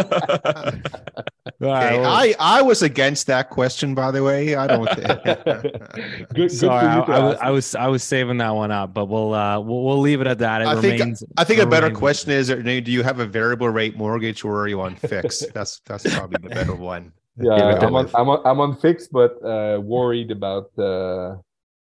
[1.61, 4.57] Okay, I, I was against that question, by the way.
[4.57, 5.23] I don't think.
[5.25, 7.37] good, good Sorry, I, I was.
[7.41, 10.27] I was I was saving that one up, but we'll uh we'll, we'll leave it
[10.27, 10.63] at that.
[10.63, 11.19] It I think.
[11.37, 14.69] I think a better question is: Do you have a variable rate mortgage or are
[14.69, 15.53] you on fixed?
[15.55, 17.13] That's that's probably the better one.
[17.41, 18.11] Yeah, Give I'm on.
[18.15, 21.37] I'm on I'm on fixed, but uh, worried about uh,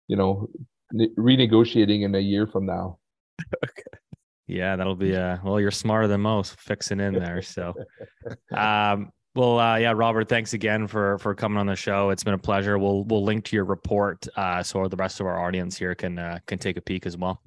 [0.07, 2.99] you know ne- renegotiating in a year from now.
[3.63, 3.99] okay.
[4.47, 7.41] Yeah, that'll be uh well, you're smarter than most fixing in there.
[7.41, 7.73] So
[8.55, 12.09] um well uh yeah, Robert, thanks again for for coming on the show.
[12.09, 12.77] It's been a pleasure.
[12.77, 16.19] We'll we'll link to your report uh so the rest of our audience here can
[16.19, 17.41] uh, can take a peek as well.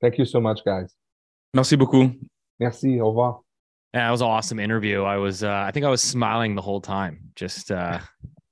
[0.00, 0.94] Thank you so much, guys.
[1.54, 2.12] Merci beaucoup.
[2.58, 3.00] Merci.
[3.00, 3.40] Au revoir.
[3.94, 5.02] Yeah, it was an awesome interview.
[5.02, 8.00] I was uh I think I was smiling the whole time, just uh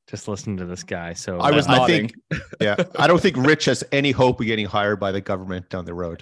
[0.08, 1.12] just listening to this guy.
[1.12, 2.08] So I was uh, I nodding.
[2.30, 5.68] think- Yeah, I don't think Rich has any hope of getting hired by the government
[5.70, 6.20] down the road.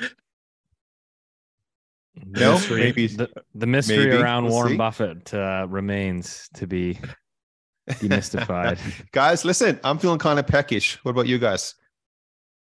[2.16, 2.53] the No?
[2.55, 4.16] mystery- Maybe- the, the mystery maybe.
[4.16, 4.76] around We'll Warren see.
[4.76, 6.99] Buffett uh, remains to be
[7.91, 8.78] demystified.
[9.12, 10.97] guys, listen, I'm feeling kind of peckish.
[11.05, 11.74] What about you guys?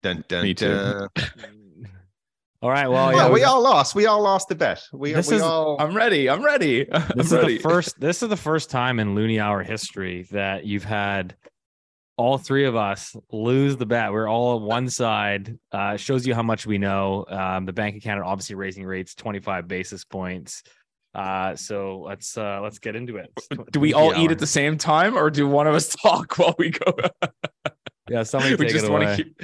[0.03, 1.07] Dun, dun, Me too.
[2.61, 2.67] Dun.
[2.67, 2.87] All right.
[2.87, 3.95] Well, Well, yeah, we we- all lost.
[3.95, 4.81] We all lost the bet.
[4.93, 5.77] We, This we is- all.
[5.79, 6.29] I'm ready.
[6.29, 6.91] I'm ready.
[6.93, 7.57] I'm this is ready.
[7.57, 7.99] the first.
[7.99, 11.35] This is the first time in Loonie Hour history that you've had
[12.17, 14.11] all three of us lose the bet.
[14.11, 15.57] We're all on one side.
[15.71, 17.25] Uh, shows you how much we know.
[17.27, 20.61] Um, the Bank of Canada obviously raising rates 25 basis points.
[21.15, 23.31] Uh, so let's uh, let's get into it.
[23.71, 26.55] Do we all eat at the same time, or do one of us talk while
[26.57, 26.93] we go?
[28.09, 29.15] Yeah, somebody we take just it want away.
[29.17, 29.41] to keep.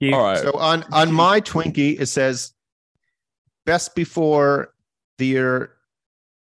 [0.00, 0.38] Keith, All right.
[0.38, 2.52] So on on my Twinkie, it says
[3.66, 4.72] best before
[5.18, 5.72] the year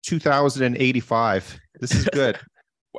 [0.03, 1.59] 2085.
[1.79, 2.39] This is good.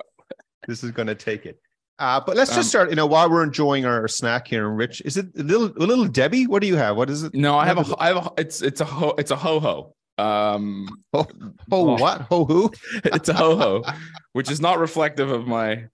[0.68, 1.60] this is going to take it.
[1.98, 2.90] Uh, but let's Um, just start.
[2.90, 5.84] You know, while we're enjoying our snack here, and Rich, is it a little a
[5.86, 6.46] little Debbie?
[6.46, 6.96] What do you have?
[6.96, 7.34] What is it?
[7.34, 7.96] No, I have Never- a.
[8.00, 8.32] I have a.
[8.38, 9.14] It's it's a ho.
[9.18, 9.94] It's a ho ho.
[10.22, 11.26] Um, Oh,
[11.72, 12.22] oh, what?
[12.22, 12.70] Ho who?
[13.04, 13.82] it's a ho ho,
[14.32, 15.84] which is not reflective of my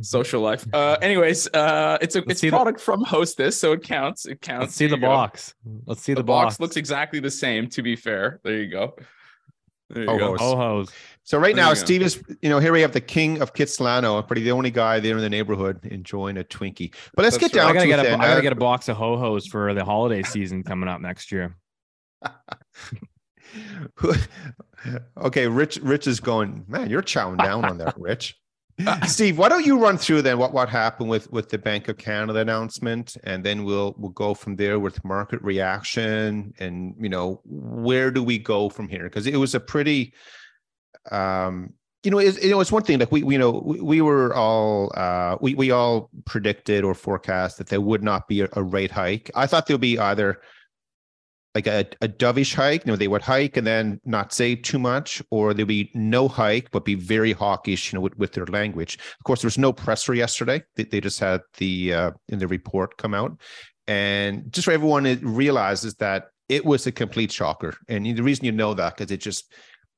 [0.00, 0.64] social life.
[0.72, 4.26] Uh, anyways, uh, it's a Let's it's see the- product from Hostess, so it counts.
[4.26, 4.62] It counts.
[4.62, 5.06] let's see the There go.
[5.08, 5.54] box.
[5.86, 7.68] Let's see the, The box looks exactly the same.
[7.68, 8.94] To be fair, there you go.
[9.90, 10.36] There you Oh, go.
[10.40, 10.90] oh, Oh, hos.
[11.24, 11.80] So right There now, you go.
[11.84, 14.98] Steve is, you know, here we have the king of Kitsilano, pretty the only guy
[15.00, 16.92] there in the neighborhood enjoying a Twinkie.
[17.14, 17.66] But let's That's get right.
[17.68, 18.14] down I gotta to get it a.
[18.14, 21.00] I gotta Uh, get a box of ho hos for the holiday season coming up
[21.00, 21.56] next year.
[25.18, 25.78] okay, Rich.
[25.82, 26.64] Rich is going.
[26.68, 28.36] Man, you're chowing down on that, Rich.
[29.06, 31.96] Steve, why don't you run through then what what happened with with the Bank of
[31.96, 37.40] Canada announcement, and then we'll we'll go from there with market reaction, and you know
[37.44, 39.04] where do we go from here?
[39.04, 40.12] Because it was a pretty,
[41.12, 41.72] um,
[42.02, 44.00] you know, it's, you know, it's one thing like we, we you know we, we
[44.00, 48.48] were all uh, we we all predicted or forecast that there would not be a,
[48.54, 49.30] a rate hike.
[49.36, 50.40] I thought there'd be either
[51.54, 54.78] like a, a dovish hike, you know, they would hike and then not say too
[54.78, 58.46] much, or there'd be no hike, but be very hawkish, you know, with, with their
[58.46, 58.98] language.
[59.18, 60.62] Of course, there was no presser yesterday.
[60.74, 63.38] They, they just had the uh, in the report come out,
[63.86, 67.76] and just for everyone it realizes that it was a complete shocker.
[67.88, 69.52] And the reason you know that because it just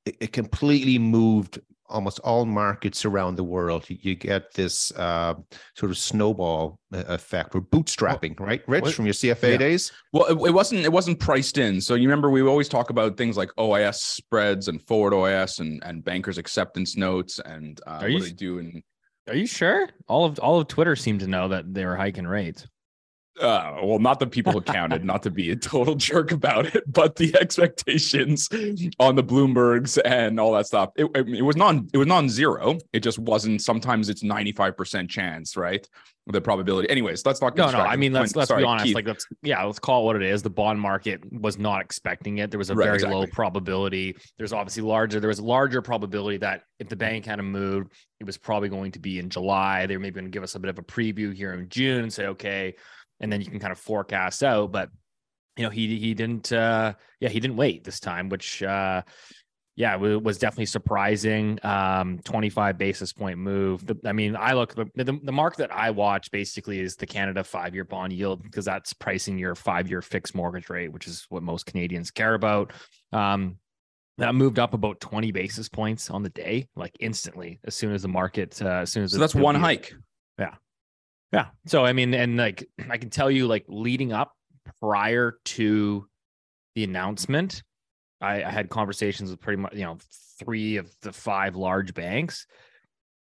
[0.05, 1.59] it, it completely moved
[1.89, 3.89] almost all markets around the world.
[3.89, 5.35] You, you get this uh,
[5.75, 9.57] sort of snowball uh, effect or bootstrapping, right, Rich, what- from your CFA Yeah.
[9.57, 9.93] days?
[10.13, 11.81] Well, it, it wasn't it wasn't priced in.
[11.81, 15.83] So you remember we always talk about things like OIS spreads and forward OIS and
[15.85, 18.83] and bankers acceptance notes and uh, Are what you- do they do and
[19.29, 19.89] Are you sure?
[20.09, 22.67] All of all of Twitter seemed to know that they were hiking rates.
[23.41, 26.91] Uh, well, not the people who counted, not to be a total jerk about it,
[26.91, 28.49] but the expectations
[28.99, 30.91] on the Bloombergs and all that stuff.
[30.97, 32.79] It, it, it was non it was non-zero.
[32.93, 33.61] It just wasn't.
[33.63, 35.87] Sometimes it's ninety five percent chance, right?
[36.29, 36.91] The probability.
[36.91, 37.55] Anyways, let's not.
[37.55, 37.85] get No, no.
[37.85, 38.87] I mean, let's let's sorry, be honest.
[38.87, 38.95] Keith.
[38.95, 40.43] Like, let's yeah, let's call it what it is.
[40.43, 42.51] The bond market was not expecting it.
[42.51, 44.17] There was a Right, very low probability.
[44.37, 45.21] There's obviously larger.
[45.21, 48.93] There was larger probability that if the bank had a moved, it was probably going
[48.93, 49.87] to be in July.
[49.87, 52.13] They're maybe going to give us a bit of a preview here in June and
[52.13, 52.75] say, okay,
[53.21, 54.73] and then you can kind of forecast out.
[54.73, 54.91] But
[55.57, 56.53] you know, he he didn't.
[56.53, 58.63] uh Yeah, he didn't wait this time, which.
[58.63, 59.03] uh
[59.79, 61.59] yeah, it was definitely surprising.
[61.63, 63.85] Um, 25 basis point move.
[63.87, 67.07] The, I mean, I look the, the the mark that I watch basically is the
[67.07, 71.07] Canada five year bond yield because that's pricing your five year fixed mortgage rate, which
[71.07, 72.73] is what most Canadians care about.
[73.13, 73.59] Um,
[74.17, 78.01] that moved up about 20 basis points on the day, like instantly, as soon as
[78.01, 79.93] the market, uh, as soon as So that's one hike.
[80.39, 80.55] Yeah.
[81.67, 84.33] So I mean, and like I can tell you, like leading up
[84.81, 86.09] prior to
[86.75, 87.63] the announcement,
[88.21, 89.99] I, I had conversations with pretty much you know
[90.39, 92.47] three of the five large banks.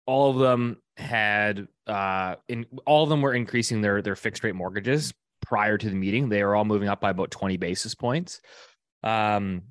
[0.07, 4.55] All of them had uh in all of them were increasing their their fixed rate
[4.55, 6.29] mortgages prior to the meeting.
[6.29, 8.41] They were all moving up by about 20 basis points.
[9.03, 9.63] Um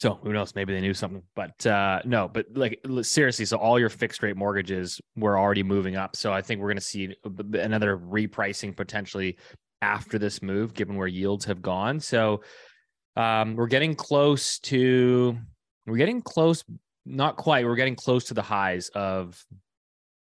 [0.00, 0.54] so who knows?
[0.54, 2.28] Maybe they knew something, but uh, no.
[2.28, 6.14] But like seriously, so all your fixed rate mortgages were already moving up.
[6.14, 7.14] So I think we're going to see
[7.54, 9.38] another repricing potentially
[9.82, 11.98] after this move, given where yields have gone.
[11.98, 12.42] So
[13.16, 15.36] um, we're getting close to
[15.84, 16.62] we're getting close,
[17.04, 17.64] not quite.
[17.64, 19.44] We're getting close to the highs of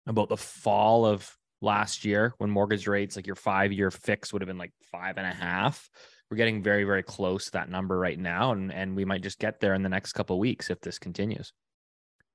[0.06, 4.44] about the fall of last year when mortgage rates, like your five year fix, would
[4.44, 5.90] have been like five and a half
[6.34, 9.38] we're getting very very close to that number right now and and we might just
[9.38, 11.54] get there in the next couple of weeks if this continues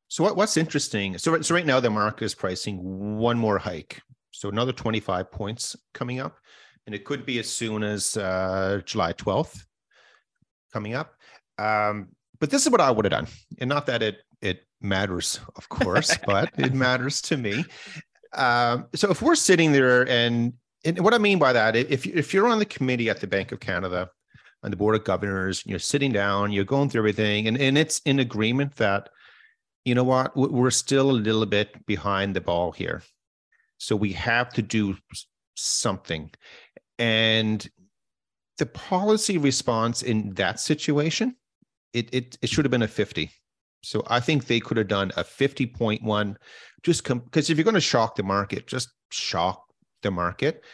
[0.07, 1.19] So what, what's interesting?
[1.19, 2.79] So, so right now the market is pricing
[3.19, 6.39] one more hike, so another 25 points coming up,
[6.87, 9.65] and it could be as soon as uh, July 12th
[10.73, 11.15] coming up.
[11.59, 13.27] Um, but this is what I would have done,
[13.59, 17.65] and not that it it matters, of course, but it matters to me.
[18.33, 20.53] Um, so if we're sitting there, and
[20.89, 23.53] and what I mean by that, if if you're on the committee at the Bank
[23.53, 24.11] of Canada,
[24.63, 28.01] on the board of governors, you're sitting down, you're going through everything, and and it's
[28.01, 29.11] in agreement that
[29.85, 33.03] you know what we're still a little bit behind the ball here.
[33.79, 34.97] So we have to do
[35.55, 36.31] something.
[36.99, 37.69] And
[38.59, 41.37] the policy response in that situation
[41.93, 43.31] it it, it should have been a 50
[43.83, 46.37] so i think they could have done a 50.1
[46.83, 49.65] just because if you're going to shock the market just shock
[50.03, 50.65] the market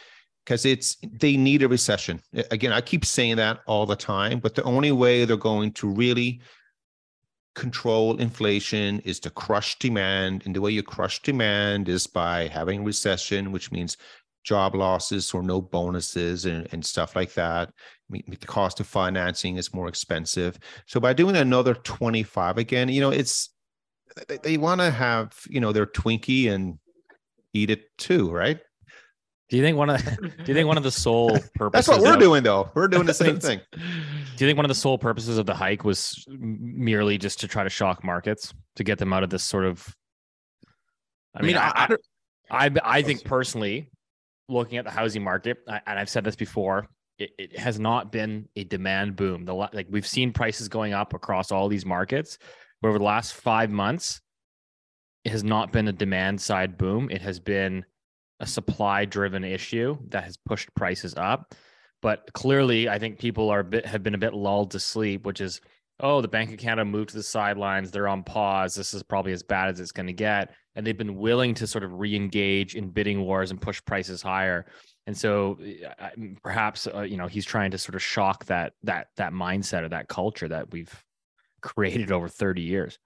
[0.43, 2.21] because it's they need a recession
[2.51, 5.87] again i keep saying that all the time but the only way they're going to
[5.87, 6.41] really
[7.55, 10.43] control inflation is to crush demand.
[10.45, 13.97] And the way you crush demand is by having a recession, which means
[14.43, 17.69] job losses or no bonuses and, and stuff like that.
[17.69, 20.59] I mean, the cost of financing is more expensive.
[20.85, 23.49] So by doing another 25 again, you know, it's
[24.27, 26.77] they, they want to have, you know, their Twinkie and
[27.53, 28.59] eat it too, right?
[29.49, 31.87] Do you think one of the, do you think one of the sole purposes That's
[31.87, 32.69] what we're of- doing though.
[32.73, 33.61] We're doing the same thing.
[33.71, 37.47] do you think one of the sole purposes of the hike was merely just to
[37.47, 39.95] try to shock markets to get them out of this sort of
[41.35, 41.71] I mean, I,
[42.49, 43.89] I I I think personally,
[44.47, 46.87] looking at the housing market, and I've said this before,
[47.19, 49.43] it, it has not been a demand boom.
[49.43, 52.37] The like we've seen prices going up across all these markets,
[52.81, 54.21] but over the last five months,
[55.25, 57.09] it has not been a demand side boom.
[57.11, 57.83] It has been
[58.39, 61.53] a supply driven issue that has pushed prices up.
[62.01, 65.41] But clearly, I think people are bit have been a bit lulled to sleep, which
[65.41, 65.61] is
[66.01, 67.89] oh, the Bank of Canada moved to the sidelines.
[67.89, 68.75] They're on pause.
[68.75, 70.53] This is probably as bad as it's going to get.
[70.75, 74.65] And they've been willing to sort of re-engage in bidding wars and push prices higher.
[75.07, 75.57] And so
[76.43, 79.89] perhaps uh, you know he's trying to sort of shock that that that mindset or
[79.89, 80.93] that culture that we've
[81.61, 82.99] created over 30 years.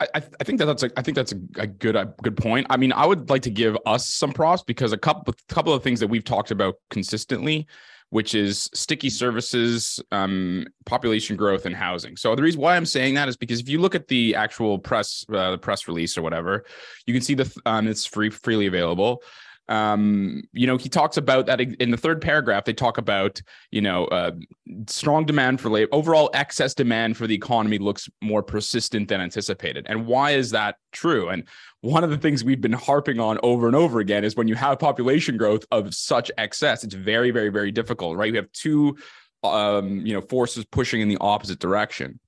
[0.00, 2.66] I, I think that that's a, I think that's a, a good a good point.
[2.68, 5.82] I mean, I would like to give us some props because a couple couple of
[5.82, 7.68] things that we've talked about consistently,
[8.10, 12.16] which is sticky services, um, population growth, and housing.
[12.16, 14.78] So the reason why I'm saying that is because if you look at the actual
[14.78, 16.64] press uh, the press release or whatever,
[17.06, 19.22] you can see the um, it's free freely available.
[19.68, 22.64] Um, you know, he talks about that in the third paragraph.
[22.64, 23.40] They talk about
[23.70, 24.32] you know uh,
[24.86, 29.86] strong demand for labor, overall excess demand for the economy looks more persistent than anticipated.
[29.88, 31.28] And why is that true?
[31.28, 31.44] And
[31.80, 34.54] one of the things we've been harping on over and over again is when you
[34.54, 38.32] have population growth of such excess, it's very, very, very difficult, right?
[38.32, 38.96] We have two,
[39.42, 42.20] um, you know, forces pushing in the opposite direction.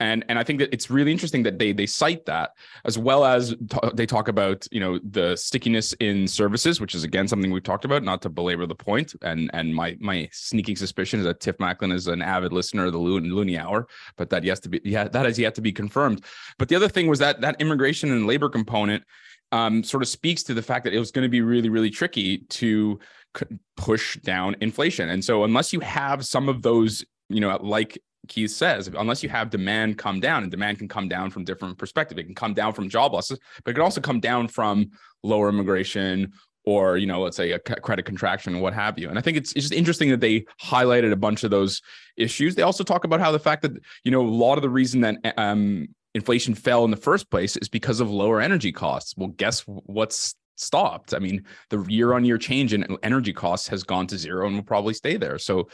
[0.00, 2.52] And, and I think that it's really interesting that they they cite that
[2.86, 7.04] as well as t- they talk about you know the stickiness in services, which is
[7.04, 8.02] again something we've talked about.
[8.02, 11.92] Not to belabor the point, and and my my sneaking suspicion is that Tiff Macklem
[11.92, 13.86] is an avid listener of the Loon, Loonie Hour,
[14.16, 16.24] but that yes to be yeah that has yet to be confirmed.
[16.58, 19.04] But the other thing was that that immigration and labor component
[19.52, 21.90] um, sort of speaks to the fact that it was going to be really really
[21.90, 22.98] tricky to
[23.36, 23.46] c-
[23.76, 27.98] push down inflation, and so unless you have some of those you know like
[28.30, 31.76] Keith says, unless you have demand come down, and demand can come down from different
[31.76, 32.16] perspective.
[32.16, 35.48] It can come down from job losses, but it can also come down from lower
[35.48, 36.32] immigration,
[36.64, 39.08] or you know let's say a credit contraction what have you.
[39.08, 41.82] And i think it's, it's just interesting that they highlighted a bunch of those
[42.16, 42.54] issues.
[42.54, 43.72] They also talk about how the fact that
[44.04, 47.56] you know a lot of the reason that um, inflation fell in the first place
[47.56, 49.14] is because of lower energy costs.
[49.16, 51.14] Well guess what's stopped?
[51.14, 54.54] I mean the year on year change in energy costs has gone to zero and
[54.54, 55.38] will probably stay there.
[55.38, 55.68] So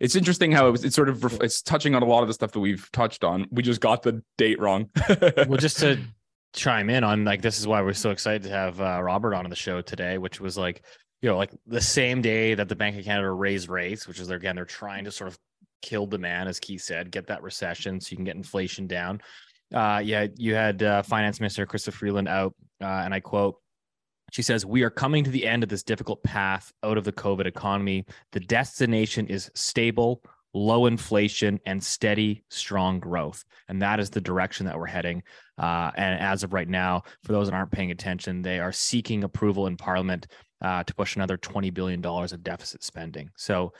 [0.00, 2.34] it's interesting how it was, it's sort of it's touching on a lot of the
[2.34, 4.88] stuff that we've touched on we just got the date wrong
[5.46, 5.98] well, just to
[6.52, 9.48] chime in on like this is why we're so excited to have uh, Robert on
[9.48, 10.82] the show today, which was like
[11.22, 14.28] you know like the same day that the Bank of Canada raised rates, which is
[14.28, 15.38] they're again they're trying to sort of
[15.82, 19.20] kill demand, as Keith said, get that recession so you can get inflation down.
[19.72, 23.56] Uh, yeah, you had uh, Finance Minister Chrystia Freeland out, uh, and I quote.
[24.30, 27.12] She says, We are coming to the end of this difficult path out of the
[27.12, 28.04] COVID economy.
[28.32, 30.22] The destination is stable,
[30.54, 33.44] low inflation and steady, strong growth.
[33.68, 35.22] And that is the direction that we're heading.
[35.58, 39.24] Uh, and as of right now, for those that aren't paying attention, they are seeking
[39.24, 40.26] approval in Parliament
[40.62, 43.30] uh, to push another $20 billion of deficit spending.
[43.36, 43.72] So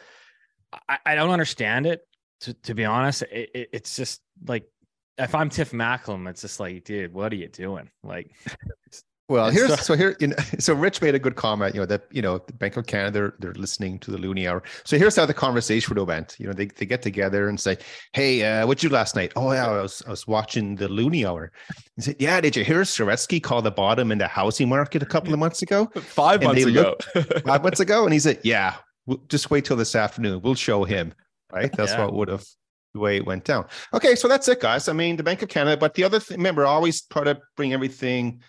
[0.89, 2.03] I, I don't understand it.
[2.43, 4.65] To, to be honest, it, it, it's just like
[5.19, 7.91] if I'm Tiff Macklem, it's just like, dude, what are you doing?
[8.03, 8.31] Like,
[9.31, 11.75] Well, And here's so- so, here you know so Rich made a good comment.
[11.75, 14.51] You know that you know the Bank of Canada they're, they're listening to the Loonie
[14.51, 14.63] Hour.
[14.85, 16.37] So here's how the conversation would have went.
[16.41, 17.79] You know they, they get together and say,
[18.13, 19.33] "Hey, uh, what'd you do last night?
[19.37, 21.53] Oh yeah, I was I was watching the Loonie Hour."
[21.95, 25.07] He said, "Yeah, did you hear Saretsky call the bottom in the housing market a
[25.07, 26.97] couple of months ago, five And months ago
[27.47, 28.75] five months ago?" And he said, "Yeah,
[29.07, 30.43] we'll just wait till this afternoon.
[30.43, 31.15] We'll show him."
[31.53, 31.71] Right?
[31.77, 32.05] That's Yeah.
[32.07, 32.45] what would have
[32.95, 33.67] the way it went down.
[33.95, 34.89] Okay, so that's it, guys.
[34.89, 37.39] I mean, the Bank of Canada, but the other thing, remember, I always try to
[37.57, 38.41] bring everything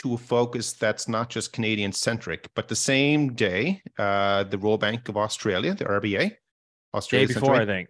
[0.00, 2.48] to a focus that's not just Canadian centric.
[2.54, 6.38] But the same day, uh, the Royal Bank of Australia, the RBA, day
[6.94, 7.88] Australia before, Central I think.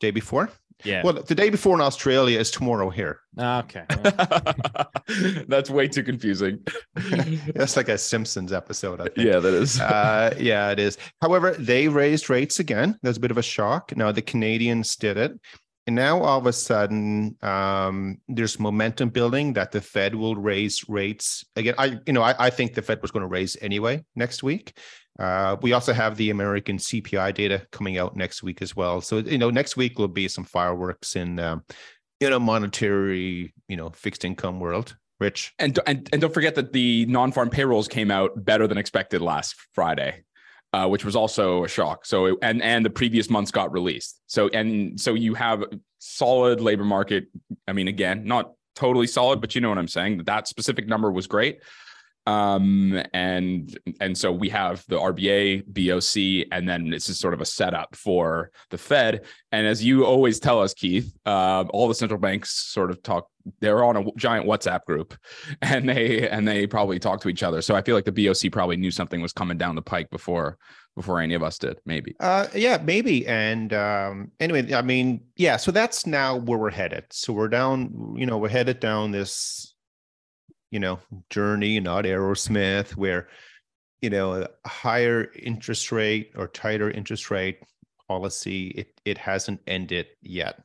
[0.00, 0.50] day before.
[0.84, 1.02] Yeah.
[1.02, 3.20] Well, the day before in Australia is tomorrow here.
[3.38, 3.86] okay.
[5.48, 6.62] that's way too confusing
[7.54, 9.00] That's like a Simpsons episode.
[9.00, 9.18] I think.
[9.26, 10.98] yeah that is uh, yeah, it is.
[11.22, 12.98] However, they raised rates again.
[13.02, 13.96] There's a bit of a shock.
[13.96, 15.32] Now the Canadians did it.
[15.86, 20.88] And now all of a sudden, um, there's momentum building that the Fed will raise
[20.88, 21.74] rates again.
[21.78, 24.76] I, you know, I, I think the Fed was going to raise anyway next week.
[25.18, 29.00] Uh, we also have the American CPI data coming out next week as well.
[29.00, 31.62] So you know, next week will be some fireworks in, um,
[32.20, 34.96] you know, monetary, you know, fixed income world.
[35.18, 39.22] Rich, and, and and don't forget that the non-farm payrolls came out better than expected
[39.22, 40.24] last Friday,
[40.72, 42.04] uh, which was also a shock.
[42.06, 44.20] So it- and and the previous months got released.
[44.26, 45.64] So and so you have
[45.98, 47.26] solid labor market.
[47.66, 50.22] I mean, again, not totally solid, but you know what I'm saying.
[50.24, 51.60] That specific number was great.
[52.26, 57.40] Um and and so we have the RBA, BOC, and then this is sort of
[57.40, 59.24] a setup for the Fed.
[59.52, 63.28] And as you always tell us, Keith, uh, all the central banks sort of talk.
[63.60, 65.14] They're on a giant WhatsApp group,
[65.62, 67.62] and they and they probably talk to each other.
[67.62, 70.58] So I feel like the BOC probably knew something was coming down the pike before
[70.96, 71.78] before any of us did.
[71.84, 72.16] Maybe.
[72.18, 73.26] Uh, yeah, maybe.
[73.26, 75.58] And um, anyway, I mean, yeah.
[75.58, 77.04] So that's now where we're headed.
[77.10, 78.14] So we're down.
[78.16, 79.74] You know, we're headed down this,
[80.70, 80.98] you know,
[81.30, 83.28] journey, not Aerosmith, where,
[84.00, 87.60] you know, a higher interest rate or tighter interest rate
[88.08, 88.68] policy.
[88.68, 90.62] It it hasn't ended yet.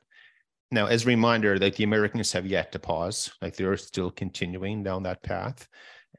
[0.71, 3.31] Now, as a reminder, like the Americans have yet to pause.
[3.41, 5.67] Like they're still continuing down that path.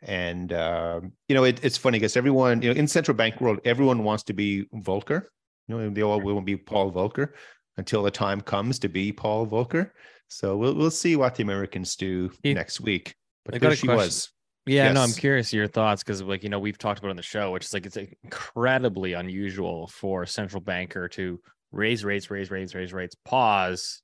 [0.03, 3.61] And um, you know, it, it's funny because everyone, you know, in central bank world,
[3.65, 5.25] everyone wants to be Volcker.
[5.69, 7.29] You know, they all will be Paul Volcker
[7.77, 9.91] until the time comes to be Paul Volcker.
[10.29, 13.15] So we'll we'll see what the Americans do You- next week.
[13.45, 13.97] But I got there she question.
[13.97, 14.31] was.
[14.65, 17.23] Yeah, no, I'm curious your thoughts because, like, you know, we've talked about on the
[17.23, 21.41] show, which is like it's incredibly unusual for a central banker to
[21.73, 24.03] raise rates, raise rates, raise rates, pause,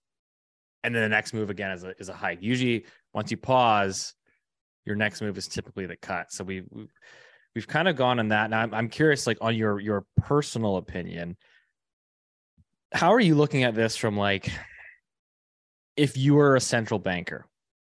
[0.82, 2.42] and then the next move again is a is a hike.
[2.42, 4.14] Usually, once you pause,
[4.84, 6.32] your next move is typically the cut.
[6.32, 6.90] So we we've,
[7.54, 8.50] we've kind of gone on that.
[8.50, 11.36] Now, I'm, I'm curious, like, on your your personal opinion,
[12.92, 14.50] how are you looking at this from like,
[15.96, 17.46] if you were a central banker,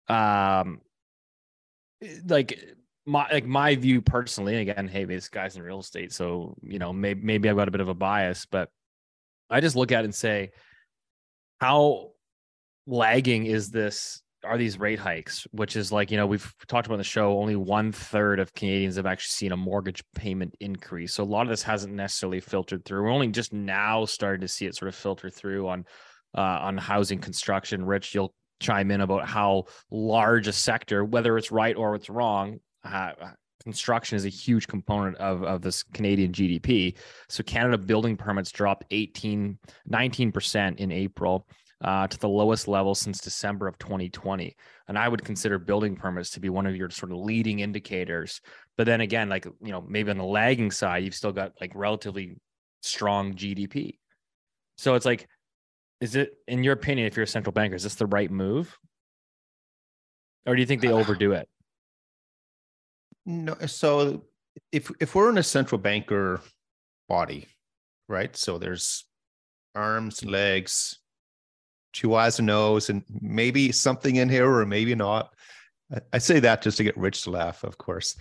[0.07, 0.81] um,
[2.25, 2.59] like
[3.05, 6.93] my like my view personally again hey this guy's in real estate so you know
[6.93, 8.69] maybe maybe i've got a bit of a bias but
[9.49, 10.51] i just look at it and say
[11.59, 12.11] how
[12.87, 15.45] lagging is this are these rate hikes?
[15.51, 18.53] Which is like you know we've talked about in the show only one third of
[18.53, 21.13] canadians have actually seen a mortgage payment increase.
[21.13, 23.03] So a lot of this hasn't necessarily filtered through.
[23.03, 25.85] We're only just now starting to see it sort of filter through on
[26.35, 27.85] uh, on housing construction.
[27.85, 32.59] Rich you'll chime in about how large a sector, whether it's right or it's wrong.
[32.83, 33.11] Uh,
[33.63, 36.95] construction is a huge component of, of this Canadian GDP.
[37.27, 39.57] So Canada building permits dropped 18,
[39.91, 41.45] 19% in April.
[41.83, 44.55] uh, to the lowest level since December of 2020.
[44.87, 48.41] And I would consider building permits to be one of your sort of leading indicators.
[48.77, 51.71] But then again, like, you know, maybe on the lagging side, you've still got like
[51.75, 52.35] relatively
[52.81, 53.97] strong GDP.
[54.77, 55.27] So it's like,
[56.01, 58.77] is it, in your opinion, if you're a central banker, is this the right move?
[60.45, 61.47] Or do you think they uh, overdo it?
[63.25, 64.25] No, so
[64.71, 66.41] if if we're in a central banker
[67.07, 67.47] body,
[68.09, 68.35] right?
[68.35, 69.05] So there's
[69.75, 70.97] arms, legs,
[71.93, 75.33] two eyes and nose, and maybe something in here, or maybe not.
[76.13, 78.15] I, say that just to get Rich to laugh, of course.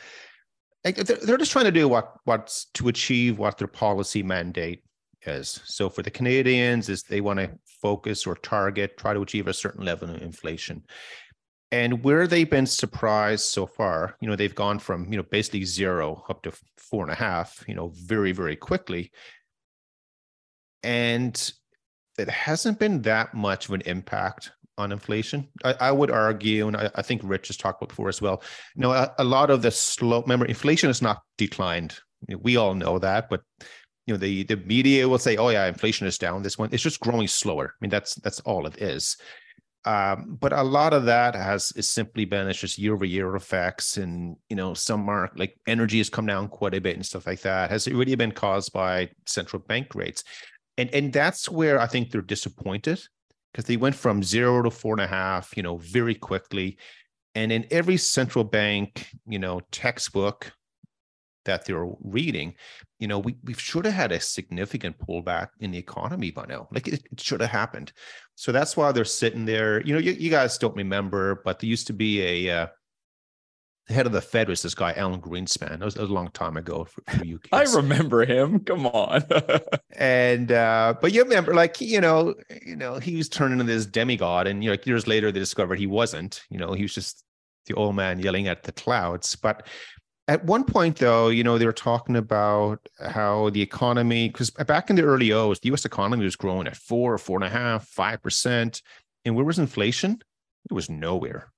[0.83, 4.83] They're just trying to do what what's to achieve what their policy mandate
[5.23, 5.61] is.
[5.65, 7.51] So for the Canadians, is they want to
[7.81, 10.83] focus or target, try to achieve a certain level of inflation.
[11.73, 15.65] And where they've been surprised so far, you know, they've gone from, you know, basically
[15.65, 19.13] zero up to four and a half, you know, very, very quickly.
[20.83, 21.53] And
[22.19, 25.49] it hasn't been that much of an impact on inflation.
[25.63, 28.43] I, I would argue, and I, I, think Rich has talked about before as well.
[28.75, 31.99] You know, a, a lot of the slow, remember, inflation has not declined.
[32.41, 33.43] We all know that, but
[34.07, 36.83] you know, the the media will say, "Oh yeah, inflation is down." This one, it's
[36.83, 37.75] just growing slower.
[37.75, 39.17] I mean, that's that's all it is.
[39.87, 43.35] Um, but a lot of that has is simply been it's just year over year
[43.37, 47.07] effects, and you know some mark like energy has come down quite a bit and
[47.07, 47.71] stuff like that.
[47.71, 50.25] Has it really been caused by central bank rates?
[50.77, 53.01] And and that's where I think they're disappointed
[53.53, 56.79] because they went from zero to four and a half, you know, very quickly.
[57.35, 60.53] And in every central bank, you know, textbook
[61.45, 62.55] that they're reading,
[62.99, 66.69] you know, we, we should have had a significant pullback in the economy by now.
[66.71, 67.93] Like it, it should have happened.
[68.35, 69.81] So that's why they're sitting there.
[69.83, 72.67] You know, you, you guys don't remember, but there used to be a uh,
[73.91, 75.79] the head of the Fed was this guy, Alan Greenspan.
[75.79, 77.51] That was, that was a long time ago for, for you kids.
[77.53, 78.61] I remember him.
[78.61, 79.25] Come on.
[79.97, 82.35] and uh, but you remember, like you know,
[82.65, 85.41] you know, he was turning into this demigod, and you know, like years later they
[85.41, 86.41] discovered he wasn't.
[86.51, 87.25] You know, he was just
[87.67, 89.35] the old man yelling at the clouds.
[89.35, 89.67] But
[90.31, 94.89] at one point, though, you know, they were talking about how the economy, because back
[94.89, 97.89] in the early O's, the US economy was growing at four, four and a half,
[97.89, 98.81] five percent.
[99.25, 100.23] And where was inflation?
[100.71, 101.53] It was nowhere.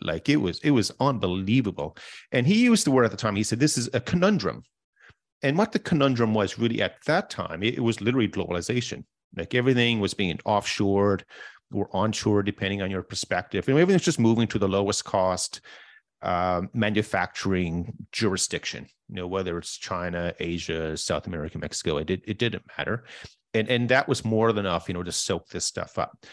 [0.00, 1.94] Like it was, it was unbelievable.
[2.32, 4.62] And he used the word at the time, he said, this is a conundrum.
[5.42, 9.04] And what the conundrum was really at that time, it, it was literally globalization.
[9.36, 11.20] Like everything was being offshored
[11.70, 13.68] or onshore, depending on your perspective.
[13.68, 15.60] And everything's just moving to the lowest cost
[16.22, 18.86] uh, manufacturing jurisdiction.
[19.08, 23.04] You know, whether it's China, Asia, South America, Mexico, it it didn't matter,
[23.54, 24.88] and and that was more than enough.
[24.88, 26.24] You know, to soak this stuff up.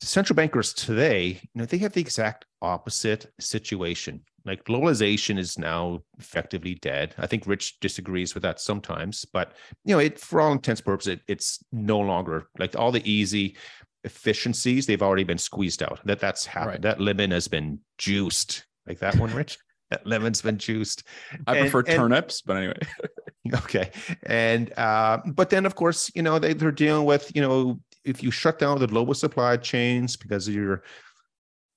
[0.00, 4.20] Central bankers today, you know, they have the exact opposite situation.
[4.44, 7.14] Like globalization is now effectively dead.
[7.16, 9.52] I think Rich disagrees with that sometimes, but
[9.84, 13.10] you know, it for all intents and purposes, it, it's no longer like all the
[13.10, 13.56] easy
[14.04, 16.00] efficiencies they've already been squeezed out.
[16.04, 16.70] That that's happened.
[16.70, 16.82] Right.
[16.82, 19.58] That lemon has been juiced like that one, Rich?
[19.90, 21.04] that lemon's been juiced.
[21.46, 22.78] I and, prefer and, turnips, but anyway.
[23.54, 23.90] okay.
[24.24, 28.22] And uh, but then of course, you know, they, they're dealing with, you know, if
[28.22, 30.82] you shut down the global supply chains because of your,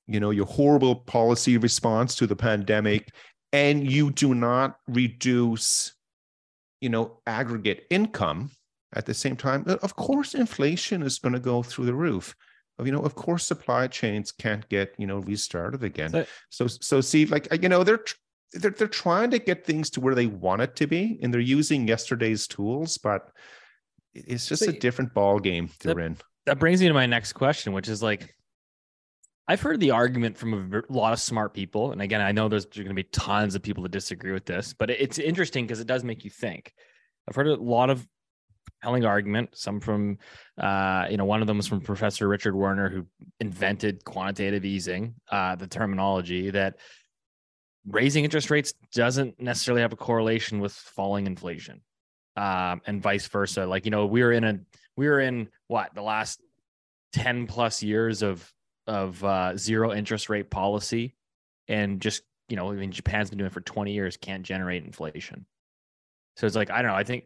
[0.07, 3.09] you know, your horrible policy response to the pandemic,
[3.53, 5.93] and you do not reduce,
[6.81, 8.51] you know, aggregate income
[8.93, 12.35] at the same time, of course, inflation is going to go through the roof
[12.83, 16.11] you know of course supply chains can't get you know restarted again.
[16.11, 18.03] So so, so see like uh, you know they're
[18.53, 21.41] they're they're trying to get things to where they want it to be and they're
[21.41, 23.29] using yesterday's tools but
[24.13, 26.17] it's just a different ball game they're that, in.
[26.45, 28.33] that brings me to my next question which is like
[29.49, 32.65] I've heard the argument from a lot of smart people, and again, I know there's,
[32.65, 35.79] there's going to be tons of people that disagree with this, but it's interesting because
[35.79, 36.73] it does make you think.
[37.27, 38.05] I've heard a lot of
[38.81, 39.49] compelling argument.
[39.53, 40.17] Some from,
[40.57, 43.05] uh, you know, one of them was from Professor Richard Werner, who
[43.39, 46.77] invented quantitative easing, uh, the terminology that
[47.87, 51.81] raising interest rates doesn't necessarily have a correlation with falling inflation,
[52.35, 53.65] um, and vice versa.
[53.65, 54.59] Like, you know, we are in a
[54.95, 56.39] we are in what the last
[57.13, 58.51] ten plus years of
[58.85, 61.15] of uh, zero interest rate policy,
[61.67, 64.83] and just you know, I mean, Japan's been doing it for twenty years, can't generate
[64.83, 65.45] inflation.
[66.35, 66.97] So it's like I don't know.
[66.97, 67.25] I think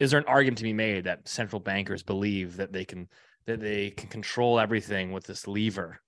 [0.00, 3.08] is there an argument to be made that central bankers believe that they can
[3.46, 6.00] that they can control everything with this lever?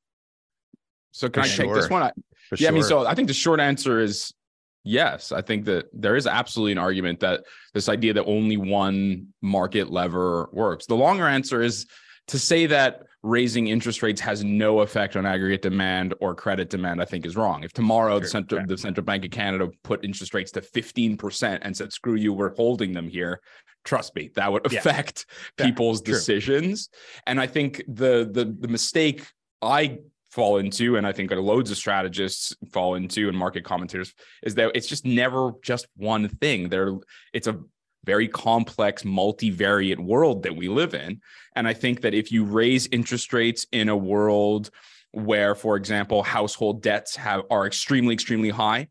[1.12, 1.64] So can For I sure.
[1.66, 2.02] take this one?
[2.02, 2.10] I,
[2.52, 2.68] yeah, sure.
[2.68, 4.32] I mean, so I think the short answer is
[4.82, 5.30] yes.
[5.30, 9.90] I think that there is absolutely an argument that this idea that only one market
[9.90, 10.86] lever works.
[10.86, 11.86] The longer answer is
[12.28, 17.00] to say that raising interest rates has no effect on aggregate demand or credit demand,
[17.00, 17.62] I think is wrong.
[17.62, 18.66] If tomorrow the Sure, central yeah.
[18.66, 22.54] the central bank of Canada put interest rates to 15% and said, screw you, we're
[22.54, 23.40] holding them here.
[23.84, 25.26] Trust me, that would affect
[25.58, 26.88] Yeah, people's decisions.
[27.26, 29.26] And I think the the the mistake
[29.60, 29.98] I
[30.30, 34.72] fall into, and I think loads of strategists fall into and market commentators, is that
[34.74, 36.70] it's just never just one thing.
[36.70, 36.94] There,
[37.32, 37.60] it's a
[38.04, 41.20] very complex, multivariate world that we live in.
[41.54, 44.70] And I think that if you raise interest rates in a world
[45.12, 48.88] where, for example, household debts have are extremely, extremely high,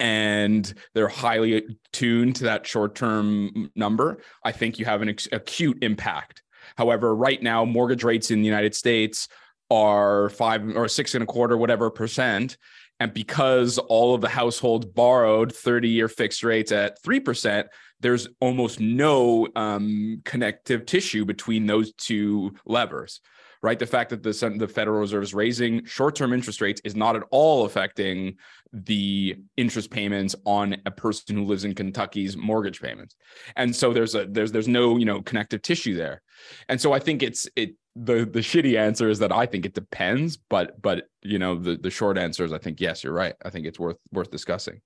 [0.00, 6.42] and they're highly tuned to that short-term number, I think you have an acute impact.
[6.76, 9.26] However, right now, mortgage rates in the United States
[9.70, 12.56] are five or six and a quarter, whatever percent.
[13.00, 17.66] And because all of the households borrowed 30 year fixed rates at 3%,
[18.00, 23.20] there's almost no um, connective tissue between those two levers,
[23.62, 23.78] right?
[23.78, 27.16] The fact that the, the Federal Reserve is raising short term interest rates is not
[27.16, 28.36] at all affecting
[28.72, 33.16] the interest payments on a person who lives in Kentucky's mortgage payments.
[33.56, 36.22] And so there's a there's there's no, you know, connective tissue there.
[36.68, 37.74] And so I think it's it
[38.04, 41.76] the the shitty answer is that I think it depends, but but you know the
[41.76, 43.34] the short answer is I think yes, you're right.
[43.44, 44.80] I think it's worth worth discussing.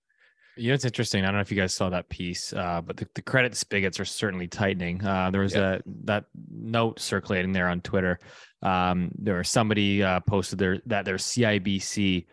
[0.56, 1.22] You know, it's interesting.
[1.22, 3.98] I don't know if you guys saw that piece, uh, but the, the credit spigots
[3.98, 5.02] are certainly tightening.
[5.02, 5.76] Uh, there was Yeah.
[5.76, 8.18] a that note circulating there on Twitter.
[8.60, 12.26] Um, there was somebody uh, posted there that their CIBC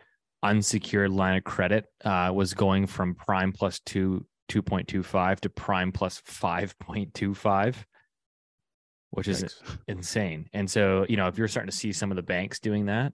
[0.44, 5.40] unsecured line of credit uh, was going from prime plus two two point two five
[5.42, 7.86] to prime plus five point two five,
[9.12, 9.62] which is Thanks.
[9.88, 10.50] insane.
[10.54, 13.14] And so, you know, if you're starting to see some of the banks doing that,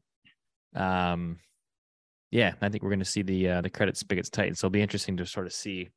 [0.76, 1.38] um,
[2.32, 4.56] yeah, I think we're going to see the uh, the credit spigots tighten.
[4.56, 5.90] So it'll be interesting to sort of see